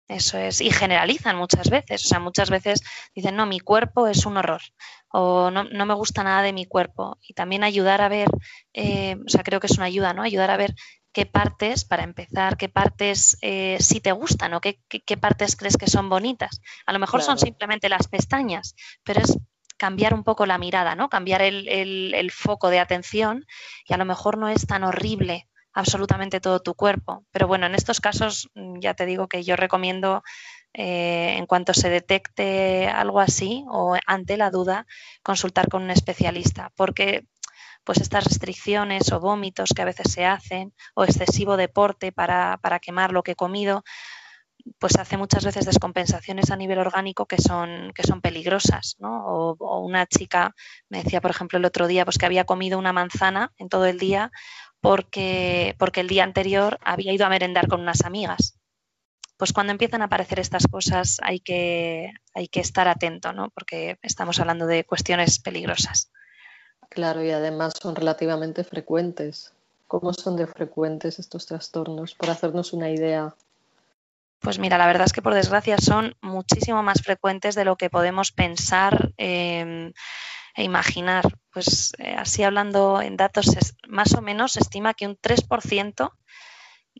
[0.06, 2.82] Eso es, y generalizan muchas veces, o sea, muchas veces
[3.14, 4.60] dicen, no, mi cuerpo es un horror,
[5.08, 7.16] o no, no me gusta nada de mi cuerpo.
[7.22, 8.28] Y también ayudar a ver,
[8.74, 10.22] eh, o sea, creo que es una ayuda, ¿no?
[10.22, 10.74] Ayudar a ver
[11.12, 15.76] qué partes, para empezar, qué partes eh, sí te gustan o qué, qué, partes crees
[15.76, 16.60] que son bonitas.
[16.86, 19.38] A lo mejor son simplemente las pestañas, pero es
[19.76, 21.08] cambiar un poco la mirada, ¿no?
[21.08, 23.46] Cambiar el, el foco de atención
[23.86, 27.24] y a lo mejor no es tan horrible absolutamente todo tu cuerpo.
[27.30, 30.22] Pero bueno, en estos casos mm, ya te digo que yo recomiendo
[30.72, 34.86] eh, en cuanto se detecte algo así o ante la duda,
[35.22, 37.24] consultar con un especialista, porque
[37.84, 43.12] pues estas restricciones o vómitos que a veces se hacen o excesivo deporte para, quemar
[43.12, 43.82] lo que he comido,
[44.78, 49.26] pues hace muchas veces descompensaciones a nivel orgánico que son, que son peligrosas, ¿no?
[49.26, 50.54] O, o, una chica
[50.90, 53.86] me decía, por ejemplo, el otro día, pues que había comido una manzana en todo
[53.86, 54.30] el día
[54.80, 58.58] porque, porque el día anterior había ido a merendar con unas amigas.
[59.36, 63.50] Pues cuando empiezan a aparecer estas cosas hay que, hay que estar atento, ¿no?
[63.50, 66.10] porque estamos hablando de cuestiones peligrosas.
[66.90, 69.52] Claro, y además son relativamente frecuentes.
[69.86, 72.14] ¿Cómo son de frecuentes estos trastornos?
[72.14, 73.34] Por hacernos una idea.
[74.40, 77.90] Pues mira, la verdad es que por desgracia son muchísimo más frecuentes de lo que
[77.90, 79.12] podemos pensar.
[79.16, 79.92] Em,
[80.54, 81.24] e imaginar.
[81.52, 83.46] Pues eh, así hablando en datos,
[83.88, 86.12] más o menos se estima que un 3%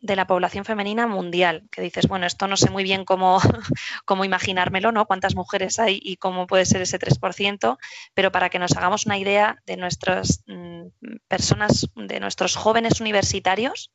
[0.01, 3.39] de la población femenina mundial, que dices, bueno, esto no sé muy bien cómo,
[4.05, 5.05] cómo imaginármelo, ¿no?
[5.05, 7.77] Cuántas mujeres hay y cómo puede ser ese 3%,
[8.13, 10.87] pero para que nos hagamos una idea de nuestras mm,
[11.27, 13.91] personas, de nuestros jóvenes universitarios,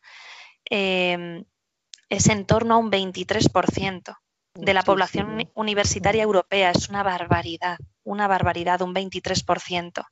[0.65, 1.45] em,
[2.09, 4.17] es en torno a un 23%
[4.59, 6.71] de la población universitaria europea.
[6.71, 10.05] Es una barbaridad una barbaridad, un 23%.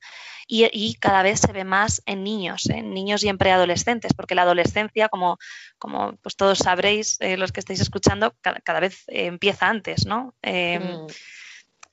[0.46, 4.42] Y, cada vez se ve más en niños, en niños y en preadolescentes, porque la
[4.42, 5.38] adolescencia, como,
[5.78, 10.34] como pues todos sabréis, eh, los que estáis escuchando, cada, vez eh, empieza antes, ¿no?
[10.42, 11.06] Em, mm.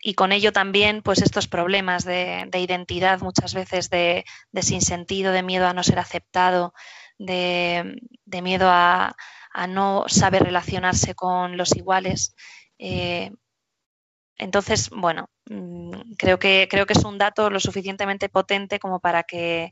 [0.04, 4.26] Y con ello también, pues estos problemas de, identidad, muchas veces de,
[4.60, 6.74] sinsentido, de miedo a no ser aceptado,
[7.20, 8.02] de,
[8.42, 9.16] miedo a,
[9.68, 12.36] no saber relacionarse con los iguales.
[12.80, 13.32] Eh,
[14.38, 19.24] entonces, bueno, mm, creo que, creo que es un dato lo suficientemente potente como para
[19.24, 19.72] que,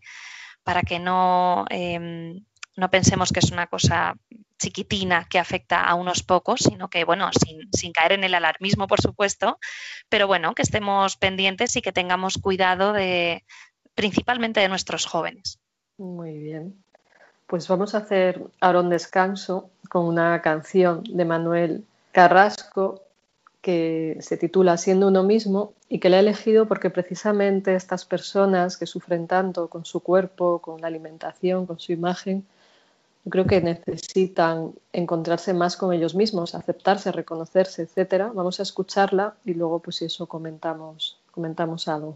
[0.63, 4.15] para que no, em, no pensemos que es una cosa
[4.59, 7.29] chiquitina que afecta a unos pocos, sino que, bueno,
[7.71, 9.57] sin, caer en el alarmismo, por supuesto,
[10.09, 13.45] pero bueno, que estemos pendientes y que tengamos cuidado de
[13.95, 15.59] principalmente de nuestros jóvenes.
[15.97, 16.83] Muy bien.
[17.49, 23.01] Pues vamos a hacer ahora un descanso con una canción de Manuel Carrasco
[23.63, 28.77] que se titula Siendo uno mismo y que le he elegido porque precisamente estas personas
[28.77, 32.45] que sufren tanto con su cuerpo, con la alimentación, con su imagen,
[33.25, 38.31] yo creo que necesitan encontrarse más con ellos mismos, aceptarse, reconocerse, etcétera.
[38.31, 42.15] Vamos a escucharla y luego pues si eso comentamos comentamos algo.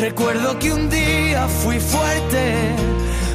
[0.00, 2.54] Recuerdo que un día fui fuerte,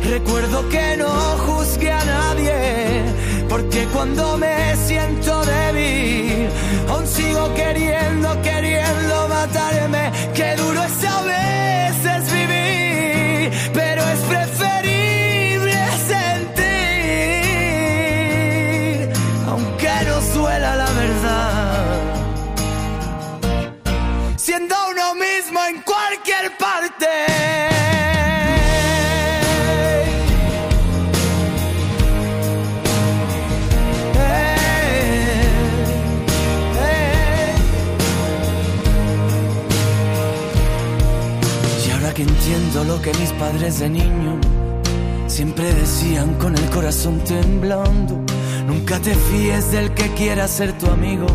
[0.09, 1.09] recuerdo que no
[1.45, 3.03] juzgué a nadie,
[3.49, 6.49] porque cuando me siento débil,
[6.87, 11.60] aún sigo queriendo, queriendo matarme, qué duro es a
[26.41, 27.05] cualquier parte.
[42.13, 44.37] Que entiendo lo que mis padres de niño
[45.27, 48.19] siempre decían con el corazón temblando,
[48.67, 51.27] nunca te fíes del que quiera ser tu amigo,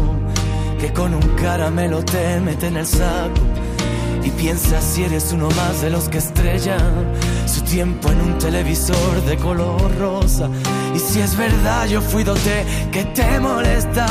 [0.78, 3.55] que con un caramelo te mete en el saco
[4.26, 7.12] y piensa si eres uno más de los que estrellan
[7.46, 10.48] su tiempo en un televisor de color rosa.
[10.94, 14.06] Y si es verdad, yo fui dote que te molesta.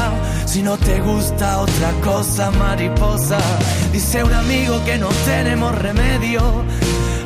[0.45, 3.39] Si no te gusta otra cosa, mariposa.
[3.91, 6.41] Dice un amigo que no tenemos remedio.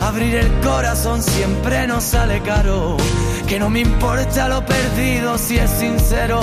[0.01, 2.97] Abrir el corazón siempre nos sale caro.
[3.47, 6.39] Que no me importa lo perdido si es sincero.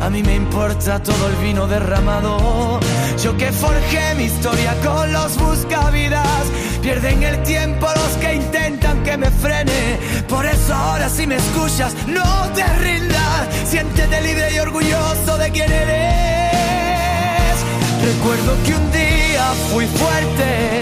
[0.00, 2.80] A mí me importa todo el vino derramado.
[3.22, 6.44] Yo que forjé mi historia con los buscavidas.
[6.82, 9.98] Pierden el tiempo los que intentan que me frene.
[10.28, 13.48] Por eso ahora si me escuchas, no te rindas.
[13.68, 17.56] Siéntete libre y orgulloso de quien eres.
[18.04, 20.80] Recuerdo que un día fui fuerte.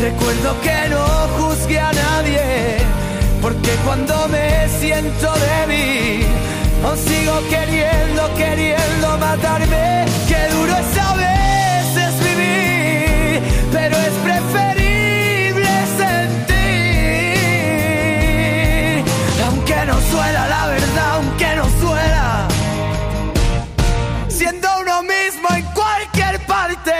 [0.00, 1.06] Recuerdo que no
[1.38, 2.78] juzgué a nadie,
[3.42, 6.26] porque cuando me siento débil,
[6.84, 10.06] aún sigo queriendo, queriendo matarme.
[10.26, 10.99] Qué duro es
[20.10, 22.48] aunque no suela la verdad, aunque no suela,
[24.28, 26.92] siendo uno mismo en cualquier parte.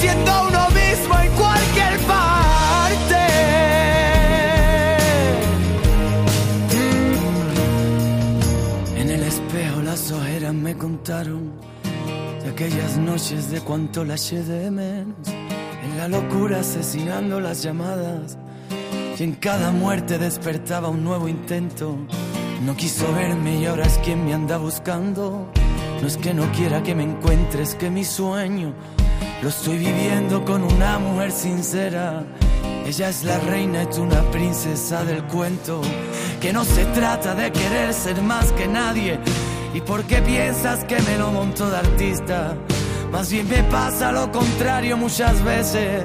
[0.00, 3.16] siendo uno mismo en cualquier parte.
[8.96, 11.52] En el espejo las ojeras me contaron
[12.42, 15.35] de aquellas noches de cuánto la eché de menos.
[15.86, 18.36] En la locura asesinando las llamadas
[19.16, 21.96] y en cada muerte despertaba un nuevo intento.
[22.64, 25.48] No quiso verme y ahora es quien me anda buscando.
[26.00, 28.74] No es que no quiera que me encuentres, que mi sueño
[29.42, 32.24] lo estoy viviendo con una mujer sincera.
[32.84, 35.82] Ella es la reina tú una princesa del cuento.
[36.40, 39.20] Que no se trata de querer ser más que nadie.
[39.72, 42.56] ¿Y por qué piensas que me lo monto de artista?
[43.10, 46.04] Más bien me pasa lo contrario muchas veces.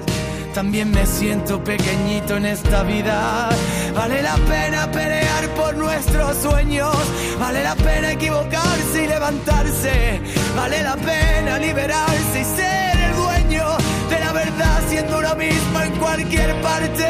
[0.54, 3.50] También me siento pequeñito en esta vida.
[3.96, 6.96] Vale la pena pelear por nuestros sueños.
[7.40, 10.22] Vale la pena equivocarse y levantarse.
[10.56, 13.66] Vale la pena liberarse y ser el dueño
[14.10, 17.08] de la verdad siendo uno mismo en cualquier parte.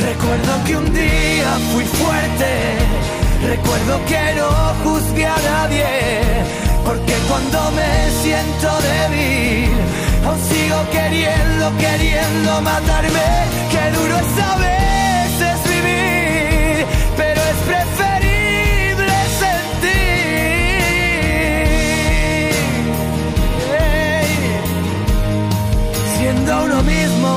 [0.00, 2.50] Recuerdo que un día fui fuerte.
[3.46, 4.50] Recuerdo que no
[4.84, 6.69] juzgué a nadie.
[6.84, 9.70] Porque cuando me siento débil,
[10.26, 13.28] aún sigo queriendo, queriendo matarme.
[13.70, 20.00] Qué duro es a veces vivir, pero es preferible sentir.
[23.80, 24.28] Ey,
[26.18, 27.32] siendo uno mismo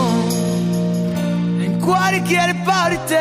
[1.64, 3.20] en cualquier parte.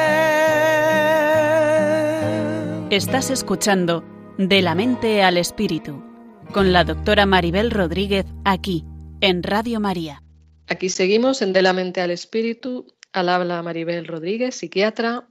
[2.90, 4.04] Estás escuchando
[4.36, 6.11] De la mente al espíritu
[6.52, 8.84] con la doctora Maribel Rodríguez aquí
[9.22, 10.22] en Radio María.
[10.68, 12.86] Aquí seguimos en De la mente al espíritu.
[13.12, 15.26] Al habla Maribel Rodríguez, psiquiatra.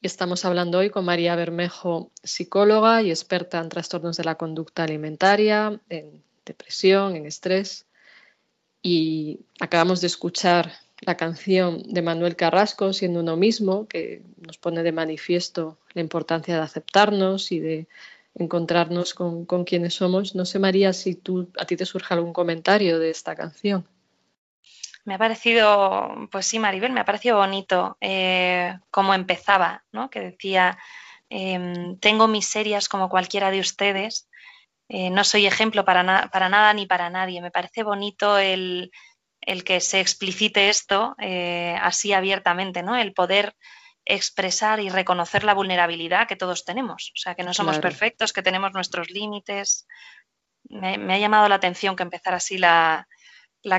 [0.00, 5.80] Estamos hablando hoy con María Bermejo, psicóloga y experta en trastornos de la conducta alimentaria,
[5.88, 7.86] en depresión, en estrés.
[8.80, 14.84] Y acabamos de escuchar la canción de Manuel Carrasco, Siendo uno mismo, que nos pone
[14.84, 17.88] de manifiesto la importancia de aceptarnos y de
[18.34, 20.34] encontrarnos con, con quienes somos.
[20.34, 23.86] No sé, María, si tú, a ti te surge algún comentario de esta canción.
[25.04, 30.10] me ha parecido, pues sí, Maribel, me ha parecido bonito eh, cómo empezaba, ¿no?
[30.10, 30.78] Que decía,
[31.28, 34.28] em, tengo miserias como cualquiera de ustedes,
[34.88, 37.40] eh, no soy ejemplo para, nada ni para nadie.
[37.40, 38.90] Me parece bonito el,
[39.64, 42.96] que se explicite esto eh, así abiertamente, ¿no?
[42.96, 43.54] El poder
[44.06, 47.12] expresar y reconocer la vulnerabilidad que todos tenemos.
[47.14, 49.86] O sea, que no somos perfectos, que tenemos nuestros límites.
[50.64, 53.06] Me, ha llamado la atención que empezara así la,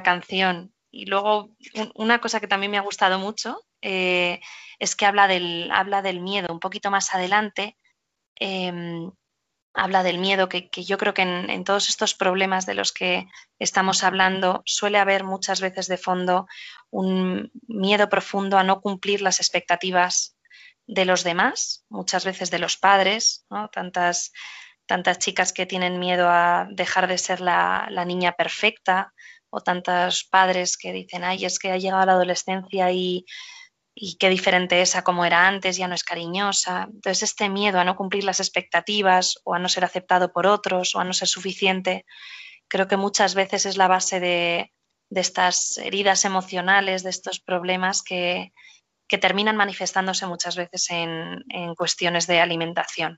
[0.03, 0.73] canción.
[0.91, 1.51] Y luego,
[1.95, 4.39] una cosa que también me ha gustado mucho eh,
[4.79, 6.51] es que habla del, habla del miedo.
[6.51, 7.77] Un poquito más adelante,
[8.35, 9.11] em,
[9.75, 13.27] habla del miedo, que, yo creo que en, todos estos problemas de los que
[13.59, 16.47] estamos hablando suele haber muchas veces de fondo
[16.89, 20.37] un miedo profundo a no cumplir las expectativas
[20.87, 24.31] de los demás, muchas veces de los padres, tantas,
[24.85, 29.13] tantas chicas que tienen miedo a dejar de ser la, la niña perfecta
[29.49, 33.25] o tantos padres que dicen, ay, es que ha llegado la adolescencia y
[33.97, 36.89] y qué diferente es a como era antes, ya no es cariñosa.
[36.91, 40.93] Entonces, este miedo a no cumplir las expectativas o a no ser aceptado por otros
[40.95, 42.05] o a no ser suficiente,
[42.67, 44.73] creo que muchas veces es la base de,
[45.11, 48.51] estas heridas emocionales, de estos problemas que,
[49.21, 53.17] terminan manifestándose muchas veces en, en, cuestiones de alimentación.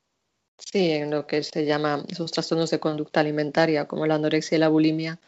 [0.60, 4.60] Sí, en lo que se llama esos trastornos de conducta alimentaria, como la anorexia y
[4.60, 5.20] la bulimia,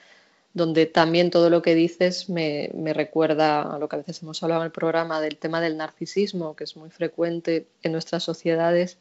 [0.53, 4.61] donde también todo lo que dices me, recuerda a lo que a veces hemos hablado
[4.61, 8.97] en el programa del tema del narcisismo, que es muy frecuente en nuestras sociedades,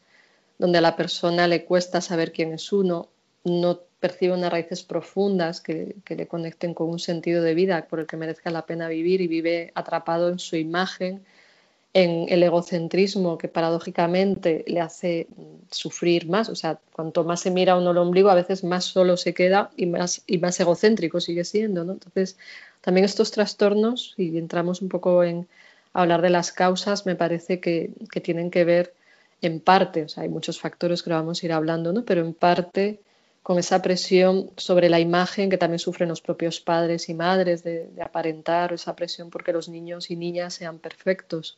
[0.59, 3.09] donde a la persona le cuesta saber quién es uno,
[3.45, 8.01] no percibe unas raíces profundas que, que le conecten con un sentido de vida por
[8.01, 11.25] el que merezca la pena vivir y vive atrapado en su imagen
[11.95, 15.27] en el egocentrismo que paradójicamente le hace
[15.71, 16.49] sufrir más.
[16.49, 19.71] O sea, cuanto más se mira uno el ombligo, a veces más solo se queda
[19.77, 21.85] y más, y más egocéntrico sigue siendo.
[21.85, 21.93] ¿no?
[21.93, 22.37] Entonces,
[22.81, 25.49] también estos trastornos, y entramos un poco en
[25.93, 28.95] hablar de las causas, me parece que, que tienen que ver
[29.41, 32.05] en parte, o sea, hay muchos factores que lo vamos a ir hablando, ¿no?
[32.05, 33.01] pero en parte
[33.43, 37.89] con esa presión sobre la imagen que también sufren los propios padres y madres de
[38.03, 41.57] aparentar, esa presión porque los niños y niñas sean perfectos.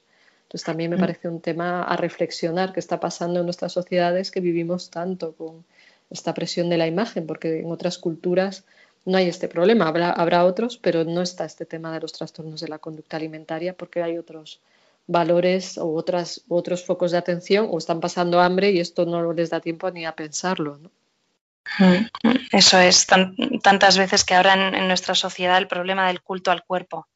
[0.50, 1.00] Entonces también me mm.
[1.00, 5.64] parece un tema a reflexionar que está pasando en nuestras sociedades que vivimos tanto con
[6.10, 8.64] esta presión de la imagen, porque en otras culturas
[9.04, 9.86] no hay este problema.
[9.86, 14.02] Habrá, otros, pero no está este tema de los trastornos de la conducta alimentaria porque
[14.02, 14.58] hay otros
[15.06, 19.50] valores o otras, otros focos de atención o están pasando hambre y esto no les
[19.50, 20.80] da tiempo ni a pensarlo.
[21.78, 22.06] Mm,
[22.50, 23.06] eso es,
[23.62, 27.06] tantas veces que ahora en, nuestra sociedad el problema del culto al cuerpo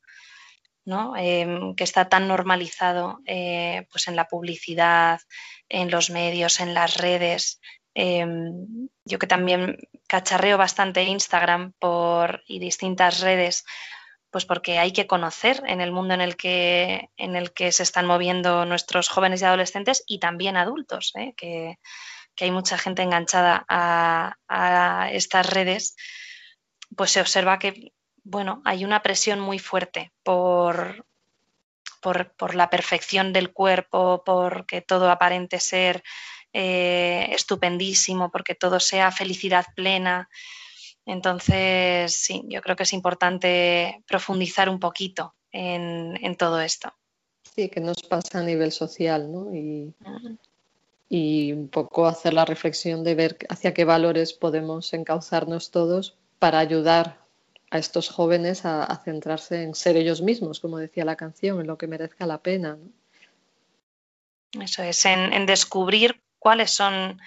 [0.86, 5.18] Em, que está tan normalizado eh, pues en la publicidad,
[5.68, 7.60] en los medios, en las redes.
[7.94, 9.78] Em, yo que también
[10.08, 11.72] cacharreo bastante Instagram
[12.46, 13.64] y distintas redes,
[14.30, 17.82] pues porque hay que conocer en el mundo en el que, en el que se
[17.82, 21.34] están moviendo nuestros jóvenes y adolescentes y también adultos, ¿eh?
[21.36, 21.78] que,
[22.40, 25.94] hay mucha gente enganchada a estas redes,
[26.96, 27.93] pues se observa que
[28.24, 31.06] bueno, hay una presión muy fuerte por,
[32.00, 36.02] por, la perfección del cuerpo, porque todo aparente ser
[36.52, 40.28] eh, estupendísimo, porque todo sea felicidad plena.
[41.06, 46.92] Entonces, sí, yo creo que es importante profundizar un poquito en, todo esto.
[47.54, 49.54] Sí, que nos pasa a nivel social, ¿no?
[49.54, 49.94] Y,
[51.10, 56.58] y un poco hacer la reflexión de ver hacia qué valores podemos encauzarnos todos para
[56.58, 57.23] ayudar
[57.74, 61.76] a estos jóvenes a, centrarse en ser ellos mismos, como decía la canción, en lo
[61.76, 62.78] que merezca la pena.
[64.52, 67.20] Eso es, en, descubrir cuáles son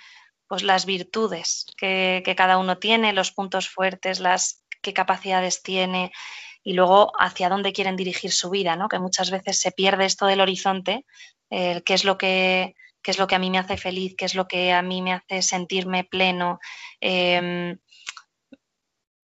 [0.47, 6.13] pues, las virtudes que, cada uno tiene, los puntos fuertes, las qué capacidades tiene
[6.63, 8.87] y luego hacia dónde quieren dirigir su vida, ¿no?
[8.87, 11.05] que muchas veces se pierde esto del horizonte,
[11.49, 14.35] qué es lo que qué es lo que a mí me hace feliz, qué es
[14.35, 16.59] lo que a mí me hace sentirme pleno,
[16.99, 17.77] em,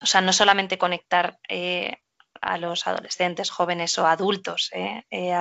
[0.02, 1.96] o sea, no solamente conectar eh,
[2.40, 5.32] a los adolescentes, jóvenes o adultos eh, eh,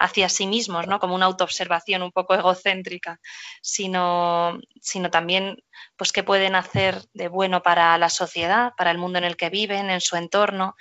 [0.00, 0.98] hacia sí mismos, ¿no?
[0.98, 3.20] como una autoobservación un poco egocéntrica,
[3.62, 5.62] sino, sino también
[5.96, 9.50] pues, qué pueden hacer de bueno para la sociedad, para el mundo en el que
[9.50, 10.74] viven, en su entorno.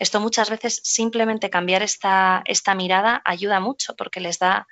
[0.00, 4.66] Esto muchas veces simplemente cambiar esta, esta mirada ayuda mucho porque les da,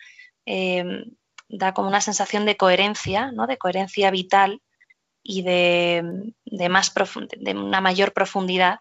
[1.49, 3.47] da como una sensación de coherencia, ¿no?
[3.47, 4.63] de coherencia vital
[5.31, 6.03] y de,
[6.71, 6.91] más
[7.39, 8.79] de una mayor profundidad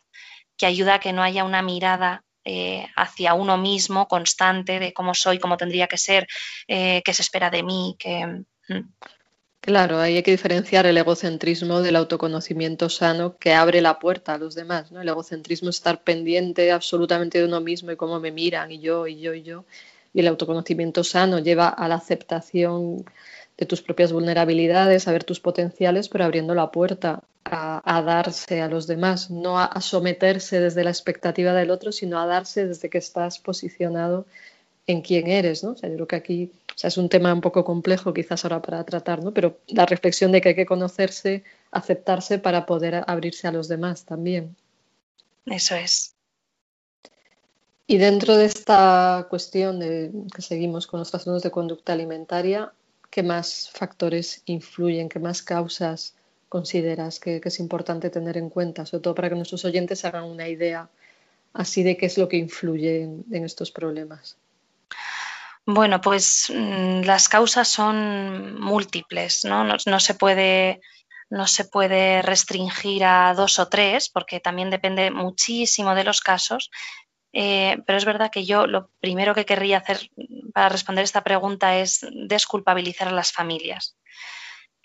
[0.56, 5.14] que ayuda a que no haya una mirada eh, hacia uno mismo constante de cómo
[5.14, 6.26] soy, cómo tendría que ser,
[6.70, 7.98] eh, qué se espera de mí.
[8.00, 8.26] Que,
[8.70, 8.94] mm.
[9.60, 14.38] Claro, ahí hay que diferenciar el egocentrismo del autoconocimiento sano que abre la puerta a
[14.38, 15.02] los demás, ¿no?
[15.02, 19.06] El egocentrismo es estar pendiente absolutamente de uno mismo y cómo me miran y yo
[19.06, 19.66] y yo y yo.
[20.14, 23.04] Y el autoconocimiento sano lleva a la aceptación
[23.58, 28.68] de tus propias vulnerabilidades, a ver tus potenciales, pero abriendo la puerta a, darse a
[28.68, 32.98] los demás, no a, someterse desde la expectativa del otro, sino a darse desde que
[32.98, 34.26] estás posicionado
[34.86, 35.72] en quién eres, ¿no?
[35.72, 38.46] O sea, yo creo que aquí o sea, es un tema un poco complejo quizás
[38.46, 39.34] ahora para tratar, ¿no?
[39.34, 44.06] Pero la reflexión de que hay que conocerse, aceptarse para poder abrirse a los demás
[44.06, 44.56] también.
[45.48, 46.14] Eso es.
[47.88, 52.72] Y dentro de esta cuestión de que seguimos con los trastornos de conducta alimentaria,
[53.10, 56.16] ¿qué más factores influyen, qué más causas
[56.50, 60.48] consideras que, es importante tener en cuenta, sobre todo para que nuestros oyentes hagan una
[60.48, 60.90] idea
[61.54, 64.38] así de qué es lo que influye en, estos problemas?
[65.66, 69.66] Bueno, pues mm, las causas son múltiples, ¿no?
[69.66, 70.80] No, se puede,
[71.30, 76.72] no se puede restringir a dos o tres, porque también depende muchísimo de los casos,
[77.40, 80.10] eh, pero es verdad que yo lo primero que querría hacer
[80.56, 83.96] para responder esta pregunta es desculpabilizar a las familias.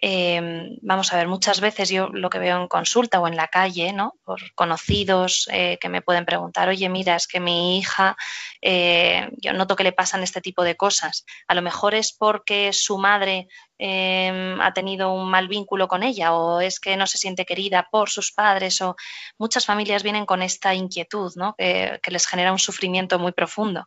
[0.04, 3.46] Em, vamos a ver, muchas veces yo lo que veo en consulta o en la
[3.46, 4.14] calle, ¿no?
[4.24, 8.16] Por conocidos eh, que me pueden preguntar, oye, mira, es que mi hija,
[8.60, 11.24] eh, yo noto que le pasan este tipo de cosas.
[11.46, 13.46] A lo mejor es porque su madre
[13.78, 17.88] em, ha tenido un mal vínculo con ella o es que no se siente querida
[17.88, 18.96] por sus padres o
[19.38, 21.54] muchas familias vienen con esta inquietud, ¿no?
[21.56, 23.86] Que, les genera un sufrimiento muy profundo.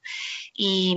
[0.53, 0.95] Y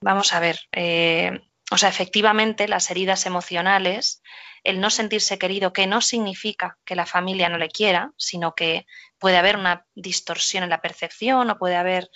[0.00, 1.32] vamos a ver, eh,
[1.74, 4.22] o sea, efectivamente, las heridas emocionales,
[4.62, 8.86] el no sentirse querido, que no significa que la familia no le quiera, sino que
[9.18, 12.10] puede haber una distorsión en la percepción o puede haber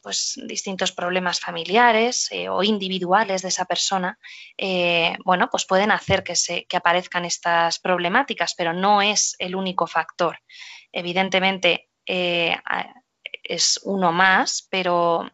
[0.00, 4.18] pues, distintos problemas familiares eh, o individuales de esa persona,
[4.56, 9.54] eh, bueno, pues pueden hacer que, se, que aparezcan estas problemáticas, pero no es el
[9.54, 10.38] único factor.
[10.92, 12.56] Evidentemente, eh,
[13.42, 15.30] es uno más, pero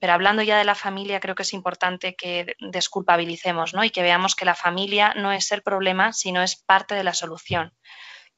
[0.00, 3.84] pero hablando ya de la familia, creo que es importante que desculpabilicemos ¿no?
[3.84, 7.14] y que veamos que la familia no es el problema, sino es parte de la
[7.14, 7.72] solución.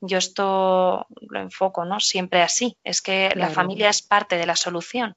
[0.00, 2.00] Yo esto lo enfoco ¿no?
[2.00, 5.14] siempre así, es que la familia es parte de la solución.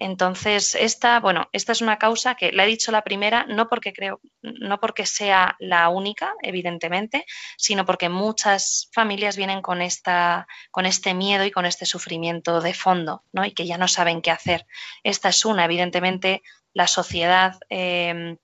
[0.00, 3.92] Entonces, esta, bueno, esta es una causa que la he dicho la primera, no porque
[3.92, 7.26] creo, no porque sea la única, evidentemente,
[7.58, 12.72] sino porque muchas familias vienen con esta, con este miedo y con este sufrimiento de
[12.72, 13.44] fondo, ¿no?
[13.44, 14.66] Y que ya no saben qué hacer.
[15.04, 16.42] Esta es una, evidentemente,
[16.72, 17.58] la sociedad.
[17.68, 18.38] Eh,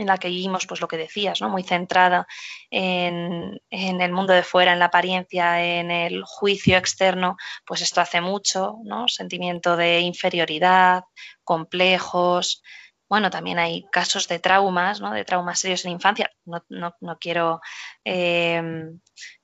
[0.00, 1.48] en la que vivimos, pues lo que decías, ¿no?
[1.48, 2.26] Muy centrada
[2.70, 7.36] en, el mundo de fuera, en la apariencia, en el juicio externo,
[7.66, 9.08] pues esto hace mucho, ¿no?
[9.08, 11.04] Sentimiento de inferioridad,
[11.44, 12.62] complejos,
[13.10, 15.12] bueno, también hay casos de traumas, ¿no?
[15.12, 16.30] de traumas serios en infancia.
[16.44, 16.62] No,
[17.00, 17.60] no, quiero
[18.04, 18.62] eh,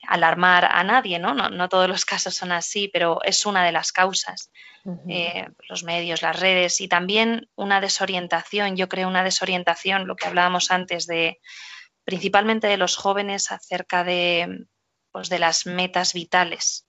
[0.06, 1.34] alarmar a nadie, ¿no?
[1.34, 1.68] ¿no?
[1.68, 4.52] todos los casos son así, pero es una de las causas.
[5.08, 10.28] Eh, los medios, las redes y también una desorientación, yo creo una desorientación, lo que
[10.28, 11.40] hablábamos antes de
[12.04, 14.68] principalmente de los jóvenes acerca de,
[15.10, 16.86] pues, de las metas vitales,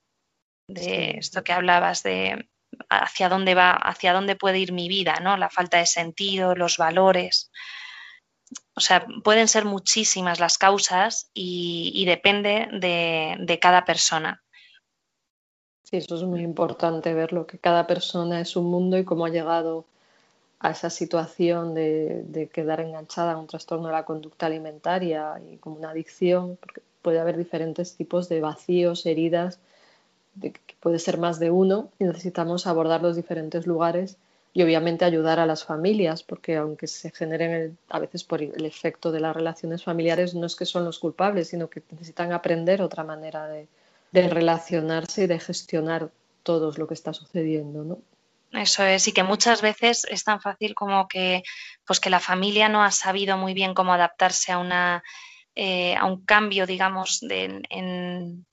[0.67, 2.47] de esto que hablabas de
[2.89, 5.37] hacia dónde va, hacia dónde puede ir mi vida, ¿no?
[5.37, 7.51] La falta de sentido, los valores.
[8.75, 14.43] O sea, pueden ser muchísimas las causas y, depende de, cada persona.
[15.83, 19.29] Sí, eso es muy importante verlo, que cada persona es un mundo y cómo ha
[19.29, 19.85] llegado
[20.59, 25.57] a esa situación de, de, quedar enganchada a un trastorno de la conducta alimentaria y
[25.57, 29.59] como una adicción, porque puede haber diferentes tipos de vacíos, heridas
[30.41, 34.17] que puede ser más de uno y necesitamos abordar los diferentes lugares
[34.53, 39.11] y obviamente ayudar a las familias, porque aunque se generen a veces por el efecto
[39.11, 43.03] de las relaciones familiares, no es que son los culpables, sino que necesitan aprender otra
[43.03, 43.67] manera de,
[44.11, 46.09] relacionarse y de gestionar
[46.41, 47.99] todo lo que está sucediendo, ¿no?
[48.51, 51.43] Eso es, y que muchas veces es tan fácil como que,
[51.85, 55.03] pues que la familia no ha sabido muy bien cómo adaptarse a una
[55.59, 58.45] eh, a un cambio, digamos, en,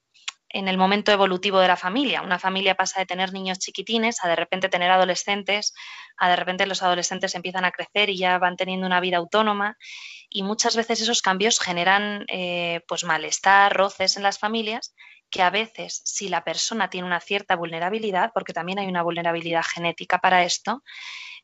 [0.55, 2.23] en el momento evolutivo de la familia.
[2.23, 5.75] Una familia pasa de tener niños chiquitines a de repente tener adolescentes,
[6.17, 9.77] a de repente los adolescentes empiezan a crecer y ya van teniendo una vida autónoma
[10.31, 14.95] y muchas veces esos cambios generan eh, pues malestar, roces en las familias
[15.35, 19.65] que a veces si la persona tiene una cierta vulnerabilidad, porque también hay una vulnerabilidad
[19.65, 20.83] genética para esto,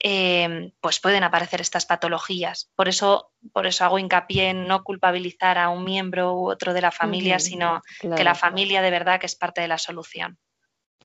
[0.03, 2.71] Em, pues pueden aparecer estas patologías.
[2.75, 6.81] Por eso, por eso hago hincapié en no culpabilizar a un miembro u otro de
[6.81, 10.39] la familia, sino que la familia de verdad que es parte de la solución.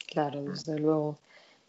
[0.08, 1.20] Claro, desde luego.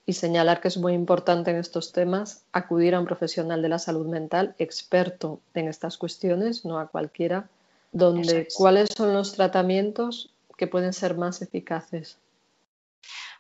[0.09, 3.81] y señalar que es muy importante en estos temas acudir a un profesional de la
[3.81, 7.49] salud mental experto en estas cuestiones, no a cualquiera,
[7.91, 12.19] donde cuáles son los tratamientos que pueden ser más eficaces.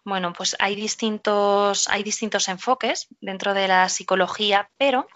[0.05, 5.09] Bueno, pues hay distintos, hay distintos enfoques dentro de la psicología, pero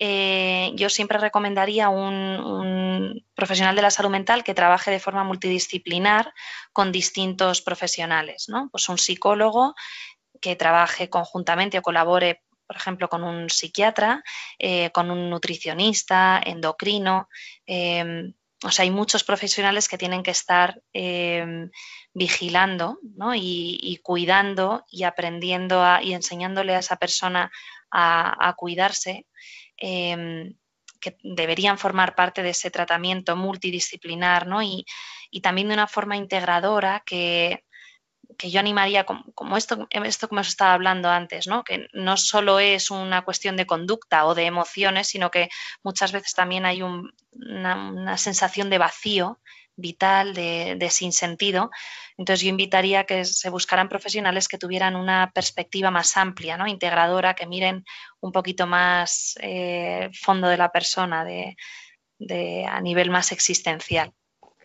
[0.00, 5.22] eh, yo siempre recomendaría un, un, profesional de la salud mental que trabaje de forma
[5.22, 6.32] multidisciplinar
[6.72, 8.70] con distintos profesionales, ¿no?
[8.72, 9.74] Pues un psicólogo
[10.40, 14.22] que trabaje conjuntamente o colabore por ejemplo, con un psiquiatra,
[14.58, 17.30] eh, con un nutricionista, endocrino.
[17.66, 18.34] Eh,
[18.64, 21.68] o sea, hay muchos profesionales que tienen que estar eh,
[22.12, 22.98] vigilando
[23.34, 27.52] y, cuidando y aprendiendo y enseñándole a esa persona
[27.90, 29.26] a, cuidarse,
[29.76, 34.84] que deberían formar parte de ese tratamiento multidisciplinar y,
[35.30, 37.64] y, también de una forma integradora que,
[38.36, 41.64] que yo animaría, como, esto, esto que hemos estado hablando antes, ¿no?
[41.64, 45.48] que no solo es una cuestión de conducta o de emociones, sino que
[45.82, 49.40] muchas veces también hay una, sensación de vacío
[49.76, 51.70] vital, de, de sinsentido.
[52.18, 56.66] Entonces yo invitaría a que se buscaran profesionales que tuvieran una perspectiva más amplia, ¿no?
[56.66, 57.84] integradora, que miren
[58.20, 61.56] un poquito más eh, fondo de la persona, de,
[62.68, 64.12] a nivel más existencial.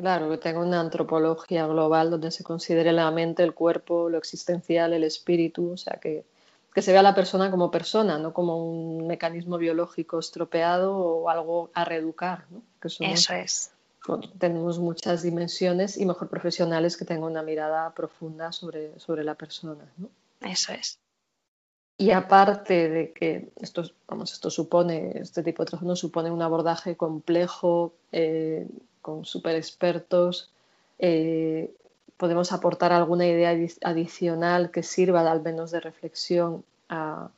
[0.03, 4.91] Claro, que tenga una antropología global donde se considere la mente, el cuerpo, lo existencial,
[4.91, 6.25] el espíritu, o sea, que,
[6.73, 11.29] que se vea a la persona como persona, no como un mecanismo biológico estropeado o
[11.29, 12.43] algo a reeducar.
[12.49, 12.61] ¿no?
[12.81, 13.71] Eso es.
[14.39, 19.85] Tenemos muchas dimensiones y mejor profesionales que tengan una mirada profunda sobre, sobre la persona.
[19.95, 20.09] ¿no?
[20.41, 20.99] Eso es.
[21.97, 26.97] Y aparte de que esto, vamos, esto supone, este tipo de trastorno supone un abordaje
[26.97, 28.67] complejo, eh,
[29.03, 30.49] con super expertos,
[30.97, 31.69] eh,
[32.17, 33.51] podemos aportar alguna idea
[33.83, 37.29] adicional que sirva al menos de reflexión a,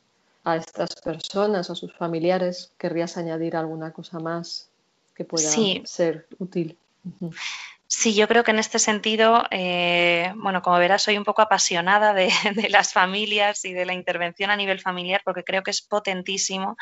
[0.56, 2.70] estas personas, a sus familiares.
[2.78, 4.68] ¿Querrías añadir alguna cosa más
[5.14, 5.50] que pueda
[5.84, 6.78] ser útil?
[7.88, 12.14] Sí, yo creo que en este sentido, eh, bueno, como verás, soy un poco apasionada
[12.14, 12.30] de,
[12.70, 16.76] las familias y de la intervención a nivel familiar porque creo que es potentísimo.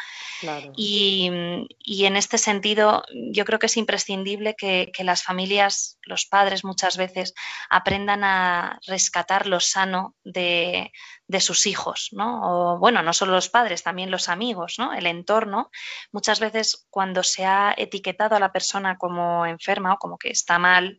[0.76, 3.02] Y, en este sentido,
[3.32, 7.34] yo creo que es imprescindible que, las familias, los padres muchas veces,
[7.68, 10.90] aprendan a rescatar lo sano de,
[11.26, 12.74] de sus hijos, ¿no?
[12.74, 14.92] O, bueno, no solo los padres, también los amigos, ¿no?
[14.92, 15.70] El entorno.
[16.12, 20.58] Muchas veces cuando se ha etiquetado a la persona como enferma o como que está
[20.58, 20.93] mal,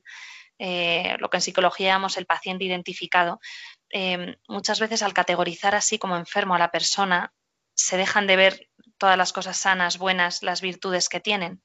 [0.58, 3.39] eh, lo que en psicología llamamos el paciente identificado,
[3.91, 7.34] eh, muchas veces al categorizar así como enfermo a la persona,
[7.74, 11.62] se dejan de ver todas las cosas sanas, buenas, las virtudes que tienen.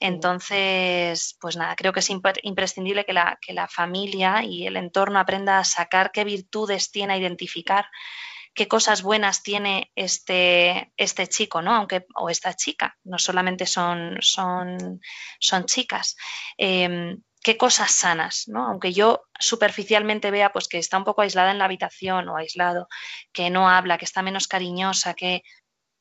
[0.00, 5.18] Entonces, pues nada, creo que es imprescindible que la, que la familia y el entorno
[5.18, 7.86] aprenda a sacar qué virtudes tiene, a identificar
[8.54, 11.74] qué cosas buenas tiene este, este chico, ¿no?
[11.74, 15.00] Aunque, o esta chica, no solamente son, son,
[15.38, 16.16] son chicas.
[16.56, 18.66] Em, qué cosas sanas, ¿no?
[18.66, 22.88] Aunque yo superficialmente vea pues que está un poco aislada en la habitación o aislado,
[23.32, 25.42] que no habla, que está menos cariñosa, que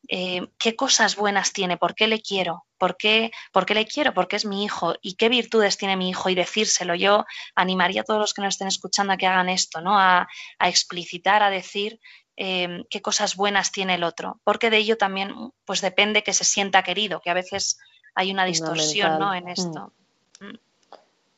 [0.09, 4.13] eh, qué cosas buenas tiene, por qué le quiero, ¿Por qué, por qué le quiero,
[4.13, 6.95] porque es mi hijo y qué virtudes tiene mi hijo y decírselo.
[6.95, 7.23] Yo
[7.55, 9.97] animaría a todos los que nos estén escuchando a que hagan esto, ¿no?
[9.97, 10.27] A,
[10.59, 12.01] explicitar, a decir
[12.35, 15.33] em, qué cosas buenas tiene el otro, porque de ello también
[15.63, 17.79] pues depende que se sienta querido, que a veces
[18.15, 19.33] hay una distorsión ¿no?
[19.33, 19.49] en mm.
[19.49, 19.93] esto.
[20.41, 20.66] Mm.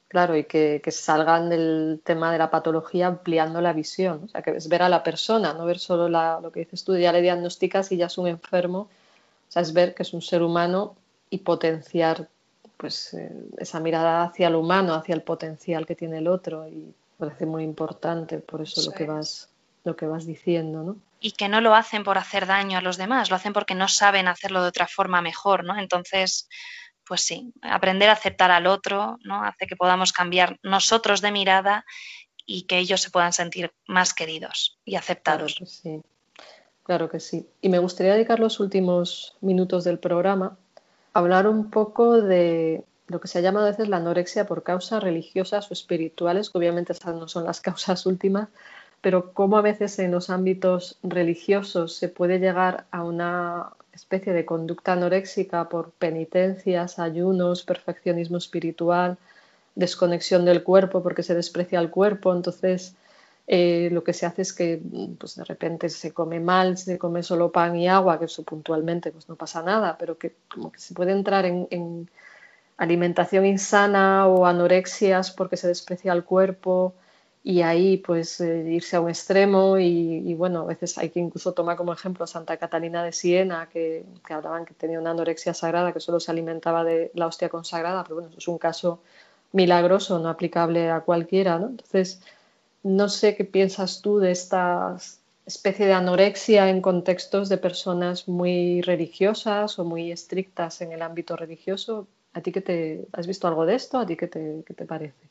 [0.10, 4.50] Claro, y que, salgan del tema de la patología ampliando la visión, o sea, que
[4.58, 7.92] es ver a la persona, no ver solo lo que dices tú, ya le diagnosticas
[7.92, 10.96] y ya es un enfermo, o sea, es ver que es un ser humano
[11.30, 12.28] y potenciar
[12.78, 16.92] pues eh, esa mirada hacia el humano, hacia el potencial que tiene el otro y
[17.20, 19.50] parece muy importante, por eso, lo que vas
[19.84, 20.98] lo que vas diciendo, ¿no?
[21.20, 23.88] Y que no lo hacen por hacer daño a los demás, lo hacen porque no
[23.88, 25.78] saben hacerlo de otra forma mejor, ¿no?
[25.78, 26.48] Entonces,
[27.10, 29.44] pues sí, aprender a aceptar al otro, ¿no?
[29.44, 31.84] Hace que podamos cambiar nosotros de mirada
[32.46, 35.56] y que ellos se puedan sentir más queridos y aceptados.
[35.56, 36.02] Claro que sí,
[36.84, 37.50] claro que sí.
[37.62, 40.56] Y me gustaría dedicar los últimos minutos del programa
[41.14, 44.62] a hablar un poco de lo que se ha llamado a veces la anorexia por
[44.62, 48.50] causas religiosas o espirituales, que obviamente esas no son las causas últimas,
[49.02, 54.46] pero cómo a veces en los ámbitos religiosos se puede llegar a una especie de
[54.46, 59.18] conducta anoréxica por penitencias, ayunos, perfeccionismo espiritual,
[59.76, 62.96] desconexión del cuerpo porque se desprecia el cuerpo, entonces
[63.48, 64.80] eh, lo que se hace es que
[65.20, 69.12] pues, de repente se come mal, se come solo pan y agua, que eso puntualmente
[69.12, 72.10] pues no pasa nada, pero que como que se puede entrar en,
[72.78, 76.94] alimentación insana o anorexias porque se desprecia el cuerpo
[77.44, 81.54] y ahí pues eh, irse a un extremo y, bueno, a veces hay que incluso
[81.54, 85.94] tomar como ejemplo Santa Catalina de Siena, que, que, hablaban que tenía una anorexia sagrada,
[85.94, 89.02] que solo se alimentaba de la hostia consagrada, pero bueno, eso es un caso
[89.54, 91.68] milagroso, no aplicable a cualquiera, ¿no?
[91.68, 92.22] Entonces,
[92.84, 94.98] no sé qué piensas tú de esta
[95.46, 101.36] especie de anorexia en contextos de personas muy religiosas o muy estrictas en el ámbito
[101.36, 102.08] religioso.
[102.34, 103.98] ¿A ti qué te has visto algo de esto?
[104.00, 105.29] ¿A ti qué te, qué te parece?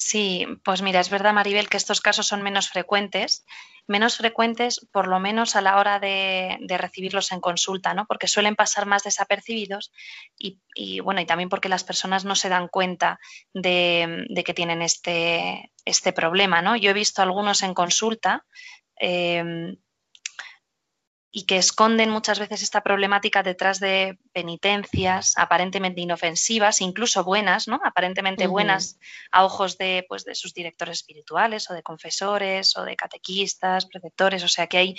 [0.00, 3.44] Sí, pues mira, es verdad, Maribel, que estos casos son menos frecuentes,
[3.88, 8.06] menos frecuentes por lo menos a la hora de, recibirlos en consulta, ¿no?
[8.06, 9.90] Porque suelen pasar más desapercibidos
[10.38, 13.18] y, bueno, y también porque las personas no se dan cuenta
[13.52, 16.76] de, que tienen este, este, problema, ¿no?
[16.76, 18.46] Yo he visto algunos en consulta.
[19.00, 19.74] Eh,
[21.30, 27.80] y que esconden muchas veces esta problemática detrás de penitencias aparentemente inofensivas, incluso buenas, ¿no?
[27.84, 28.98] Aparentemente buenas
[29.30, 34.42] a ojos de, pues, de sus directores espirituales o de confesores o de catequistas, preceptores,
[34.42, 34.94] o sea que hay,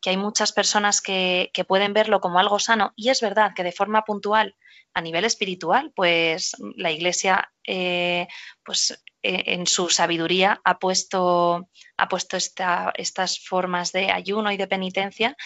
[0.00, 3.72] que hay muchas personas que, pueden verlo como algo sano y es verdad que de
[3.72, 4.56] forma puntual
[4.94, 8.26] a nivel espiritual, pues la Iglesia eh,
[8.64, 14.66] pues, eh, en su sabiduría ha puesto, ha puesto estas formas de ayuno y de
[14.66, 15.36] penitencia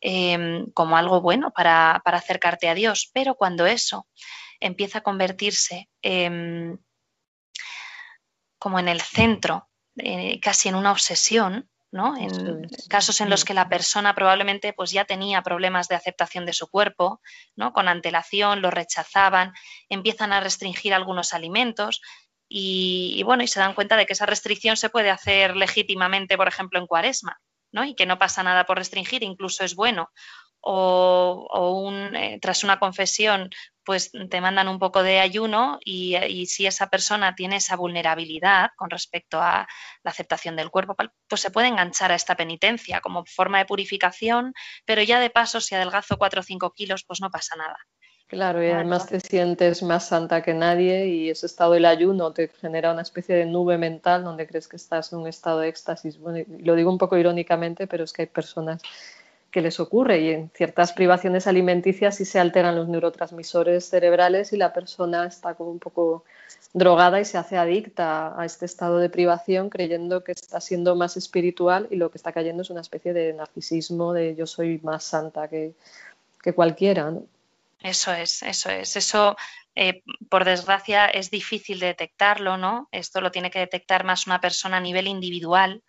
[0.00, 3.10] em, como algo bueno para, acercarte a Dios.
[3.12, 4.06] Pero cuando eso
[4.60, 5.90] empieza a convertirse
[8.58, 11.68] como en el centro, eh, casi en una obsesión,
[12.16, 16.52] en casos en los que la persona probablemente pues ya tenía problemas de aceptación de
[16.52, 17.20] su cuerpo,
[17.54, 17.72] ¿no?
[17.72, 19.52] Con antelación lo rechazaban,
[19.88, 22.00] empiezan a restringir algunos alimentos
[22.48, 26.48] y, bueno, y se dan cuenta de que esa restricción se puede hacer legítimamente, por
[26.48, 27.40] ejemplo, en cuaresma,
[27.72, 27.84] ¿no?
[27.84, 30.10] Y que no pasa nada por restringir, incluso es bueno
[30.66, 33.50] o, eh, tras una confesión,
[33.84, 36.16] pues te mandan un poco de ayuno y,
[36.46, 39.66] si esa persona tiene esa vulnerabilidad con respecto a
[40.02, 40.96] la aceptación del cuerpo,
[41.28, 44.52] pues se puede enganchar a esta penitencia como forma de purificación,
[44.84, 47.76] pero ya de paso, si adelgazo 4 o 5 kilos, pues no pasa nada.
[48.26, 52.48] Claro, y además te sientes más santa que nadie y ese estado del ayuno te
[52.48, 56.18] genera una especie de nube mental donde crees que estás en un estado de éxtasis.
[56.18, 58.80] Bueno, lo digo un poco irónicamente, pero es que hay personas
[59.54, 64.56] que les ocurre y en ciertas privaciones alimenticias sí se alteran los neurotransmisores cerebrales y
[64.56, 66.24] la persona está como un poco
[66.72, 71.16] drogada y se hace adicta a este estado de privación creyendo que está siendo más
[71.16, 75.04] espiritual y lo que está cayendo es una especie de narcisismo de yo soy más
[75.04, 75.74] santa que,
[76.42, 77.12] que cualquiera.
[77.12, 77.22] ¿no?
[77.80, 78.96] Eso es, eso es.
[78.96, 79.36] Eso,
[79.76, 82.88] eh, por desgracia, es difícil de detectarlo, ¿no?
[82.90, 85.84] Esto lo tiene que detectar más una persona a nivel individual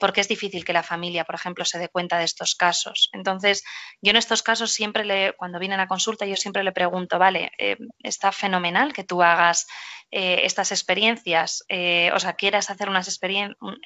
[0.00, 3.10] porque es difícil que la familia, por ejemplo, se dé cuenta de estos casos.
[3.12, 3.62] Entonces,
[4.00, 7.52] yo en estos casos siempre le, cuando vienen a consulta, yo siempre le pregunto, vale,
[7.58, 9.66] eh, está fenomenal que tú hagas
[10.10, 13.06] eh, estas experiencias, eh, o sea, quieras hacer unas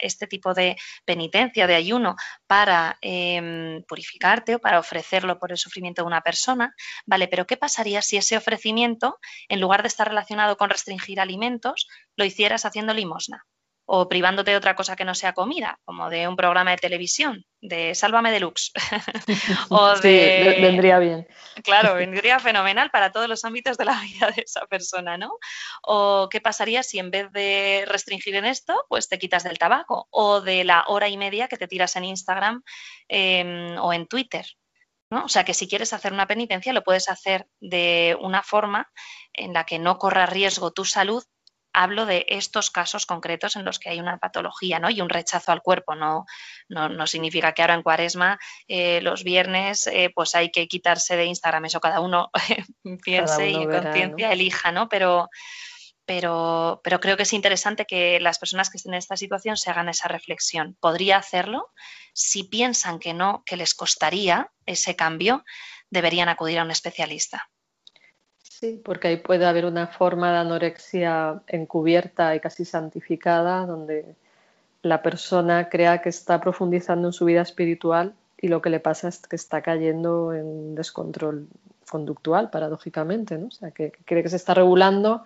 [0.00, 2.14] este tipo de penitencia, de ayuno,
[2.46, 6.74] para em, purificarte o para ofrecerlo por el sufrimiento de una persona,
[7.06, 11.88] vale, pero ¿qué pasaría si ese ofrecimiento, en lugar de estar relacionado con restringir alimentos,
[12.16, 13.44] lo hicieras haciendo limosna?
[13.87, 17.45] O privándote de otra cosa que no sea comida, como de un programa de televisión,
[17.61, 18.72] de Sálvame Deluxe.
[19.68, 20.59] o de...
[20.61, 21.26] vendría bien.
[21.62, 25.39] Claro, vendría fenomenal para todos los ámbitos de la vida de esa persona, ¿no?
[25.82, 30.09] O qué pasaría si en vez de restringir en esto, pues te quitas del tabaco
[30.11, 32.62] o de la hora y media que te tiras en Instagram
[33.09, 34.47] em, o en Twitter.
[35.11, 35.26] ¿no?
[35.26, 38.91] O sea que si quieres hacer una penitencia lo puedes hacer de una forma
[39.32, 41.22] en la que no corra riesgo tu salud,
[41.74, 44.88] hablo de estos casos concretos en los que hay una patología ¿no?
[44.88, 45.94] y un rechazo al cuerpo.
[45.94, 46.24] No,
[46.68, 51.26] no, significa que ahora en cuaresma, eh, los viernes, eh, pues hay que quitarse de
[51.26, 51.66] Instagram.
[51.66, 52.30] Eso cada uno
[53.04, 54.88] piense y en conciencia elija, ¿no?
[54.88, 55.28] Pero,
[56.06, 59.70] pero, pero creo que es interesante que las personas que estén en esta situación se
[59.70, 60.76] hagan esa reflexión.
[60.80, 61.72] ¿Podría hacerlo?
[62.12, 65.44] Si piensan que no, que les costaría ese cambio,
[65.90, 67.50] deberían acudir a un especialista.
[68.64, 74.16] Sí, porque ahí puede haber una forma de anorexia encubierta y casi santificada, donde
[74.80, 79.08] la persona crea que está profundizando en su vida espiritual y lo que le pasa
[79.08, 81.46] es que está cayendo en descontrol
[81.90, 83.48] conductual, paradójicamente, ¿no?
[83.48, 85.24] O sea, que, cree que se está regulando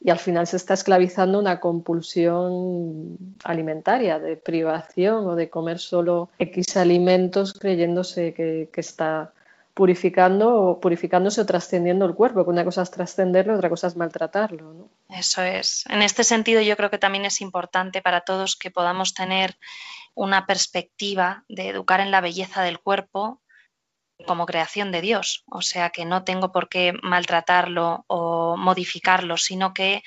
[0.00, 6.30] y al final se está esclavizando una compulsión alimentaria, de privación o de comer solo
[6.38, 9.34] X alimentos creyéndose que, que está
[9.78, 14.90] purificando purificándose o trascendiendo el cuerpo, que una cosa es trascenderlo, otra cosa es maltratarlo.
[15.08, 15.84] Eso es.
[15.88, 19.56] En este sentido, yo creo que también es importante para todos que podamos tener
[20.16, 23.40] una perspectiva de educar en la belleza del cuerpo
[24.26, 25.44] como creación de Dios.
[25.48, 30.02] O sea, que no tengo por qué maltratarlo o modificarlo, sino que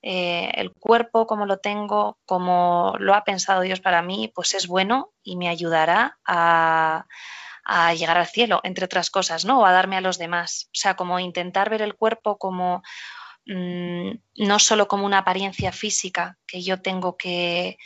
[0.00, 4.68] eh, el cuerpo como lo tengo, como lo ha pensado Dios para mí, pues es
[4.68, 7.06] bueno y me ayudará a,
[7.94, 9.60] llegar al cielo, entre otras cosas, ¿no?
[9.60, 10.68] O a darme a los demás.
[10.68, 12.82] O sea, como intentar ver el cuerpo como
[13.46, 17.76] mm, no solo como una apariencia física que yo tengo que,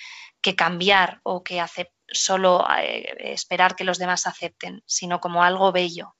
[0.57, 6.15] cambiar o que hace, solo eh, esperar que los demás acepten, sino como algo bello,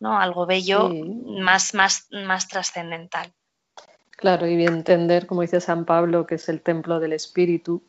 [0.00, 0.18] ¿no?
[0.18, 3.32] Algo bello más, más, más trascendental.
[4.10, 7.82] Claro, y entender, como dice San Pablo, que es el templo del espíritu,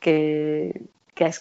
[0.00, 0.82] que,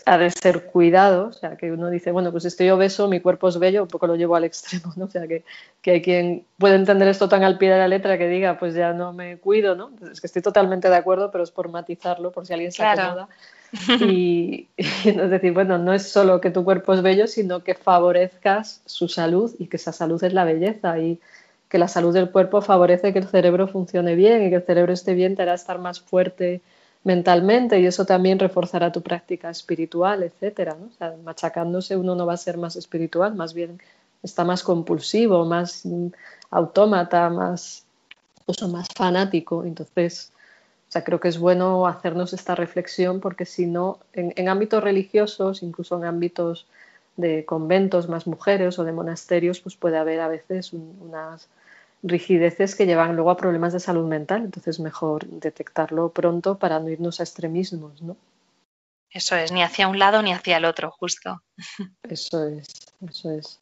[0.05, 3.47] ha de ser cuidado, o sea, que uno dice, bueno, pues estoy obeso, mi cuerpo
[3.47, 5.05] es bello, un poco lo llevo al extremo, ¿no?
[5.05, 5.43] O sea, que,
[5.85, 8.93] hay quien puede entender esto tan al pie de la letra que diga, pues ya
[8.93, 9.91] no me cuido, ¿no?
[10.11, 13.27] Es que estoy totalmente de acuerdo, pero es por matizarlo, por si alguien se acomoda.
[14.01, 17.73] Y, y es decir, bueno, no es solo que tu cuerpo es bello, sino que
[17.73, 21.21] favorezcas su salud y que esa salud es la belleza y
[21.69, 24.91] que la salud del cuerpo favorece que el cerebro funcione bien y que el cerebro
[24.91, 26.61] esté bien te hará estar más fuerte
[27.03, 30.75] mentalmente y eso también reforzará tu práctica espiritual, etcétera.
[30.79, 30.87] ¿no?
[30.87, 33.79] O sea, machacándose uno no va a ser más espiritual, más bien
[34.23, 36.07] está más compulsivo, más mm,
[36.51, 37.85] autómata, más,
[38.69, 39.65] más fanático.
[39.65, 40.31] Entonces,
[40.89, 45.63] o sea, creo que es bueno hacernos esta reflexión porque si no, en, ámbitos religiosos,
[45.63, 46.67] incluso en ámbitos
[47.17, 51.47] de conventos más mujeres o de monasterios, pues puede haber a veces unas
[52.03, 54.43] rigideces que llevan luego a problemas de salud mental.
[54.43, 58.17] Entonces, mejor detectarlo pronto para no irnos a extremismos, ¿no?
[59.09, 61.41] Eso es, ni hacia un lado ni hacia el otro, justo.
[62.03, 62.67] Eso es,
[63.09, 63.59] eso es.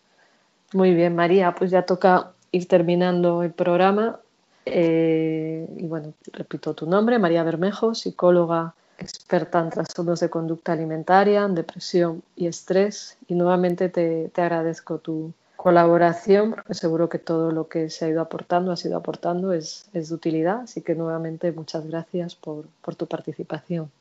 [0.74, 4.20] Muy bien, María, pues ya toca ir terminando el programa.
[4.66, 11.48] Eh, y bueno, repito tu nombre, María Bermejo, psicóloga experta en trastornos de conducta alimentaria,
[11.48, 13.18] depresión y estrés.
[13.28, 18.08] Y nuevamente te, te agradezco tu, colaboración, porque seguro que todo lo que se ha
[18.08, 20.62] ido aportando, ha sido aportando, es, de utilidad.
[20.62, 23.92] Así que nuevamente muchas gracias por, tu participación.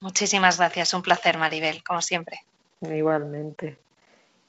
[0.00, 2.40] Muchísimas gracias, un placer, Maribel, como siempre.
[2.80, 3.78] Igualmente.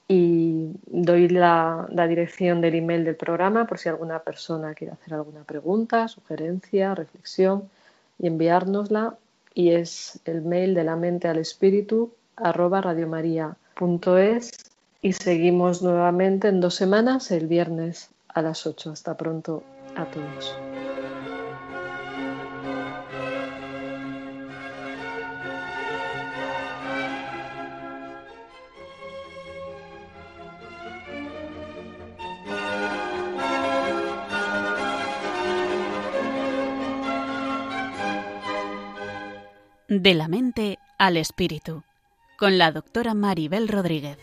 [0.07, 5.13] Y doy la, la, dirección del email del programa por si alguna persona quiere hacer
[5.13, 7.69] alguna pregunta, sugerencia, reflexión
[8.17, 9.15] y enviárnosla.
[9.53, 14.66] Y es el mail de la mente al espíritu arroba radiomaria.es
[15.01, 18.91] y seguimos nuevamente en dos semanas, el viernes a las 8.
[18.91, 19.63] Hasta pronto
[19.95, 20.55] a todos.
[39.89, 41.81] De la mente al espíritu,
[42.37, 44.17] con la doctora Maribel Rodríguez.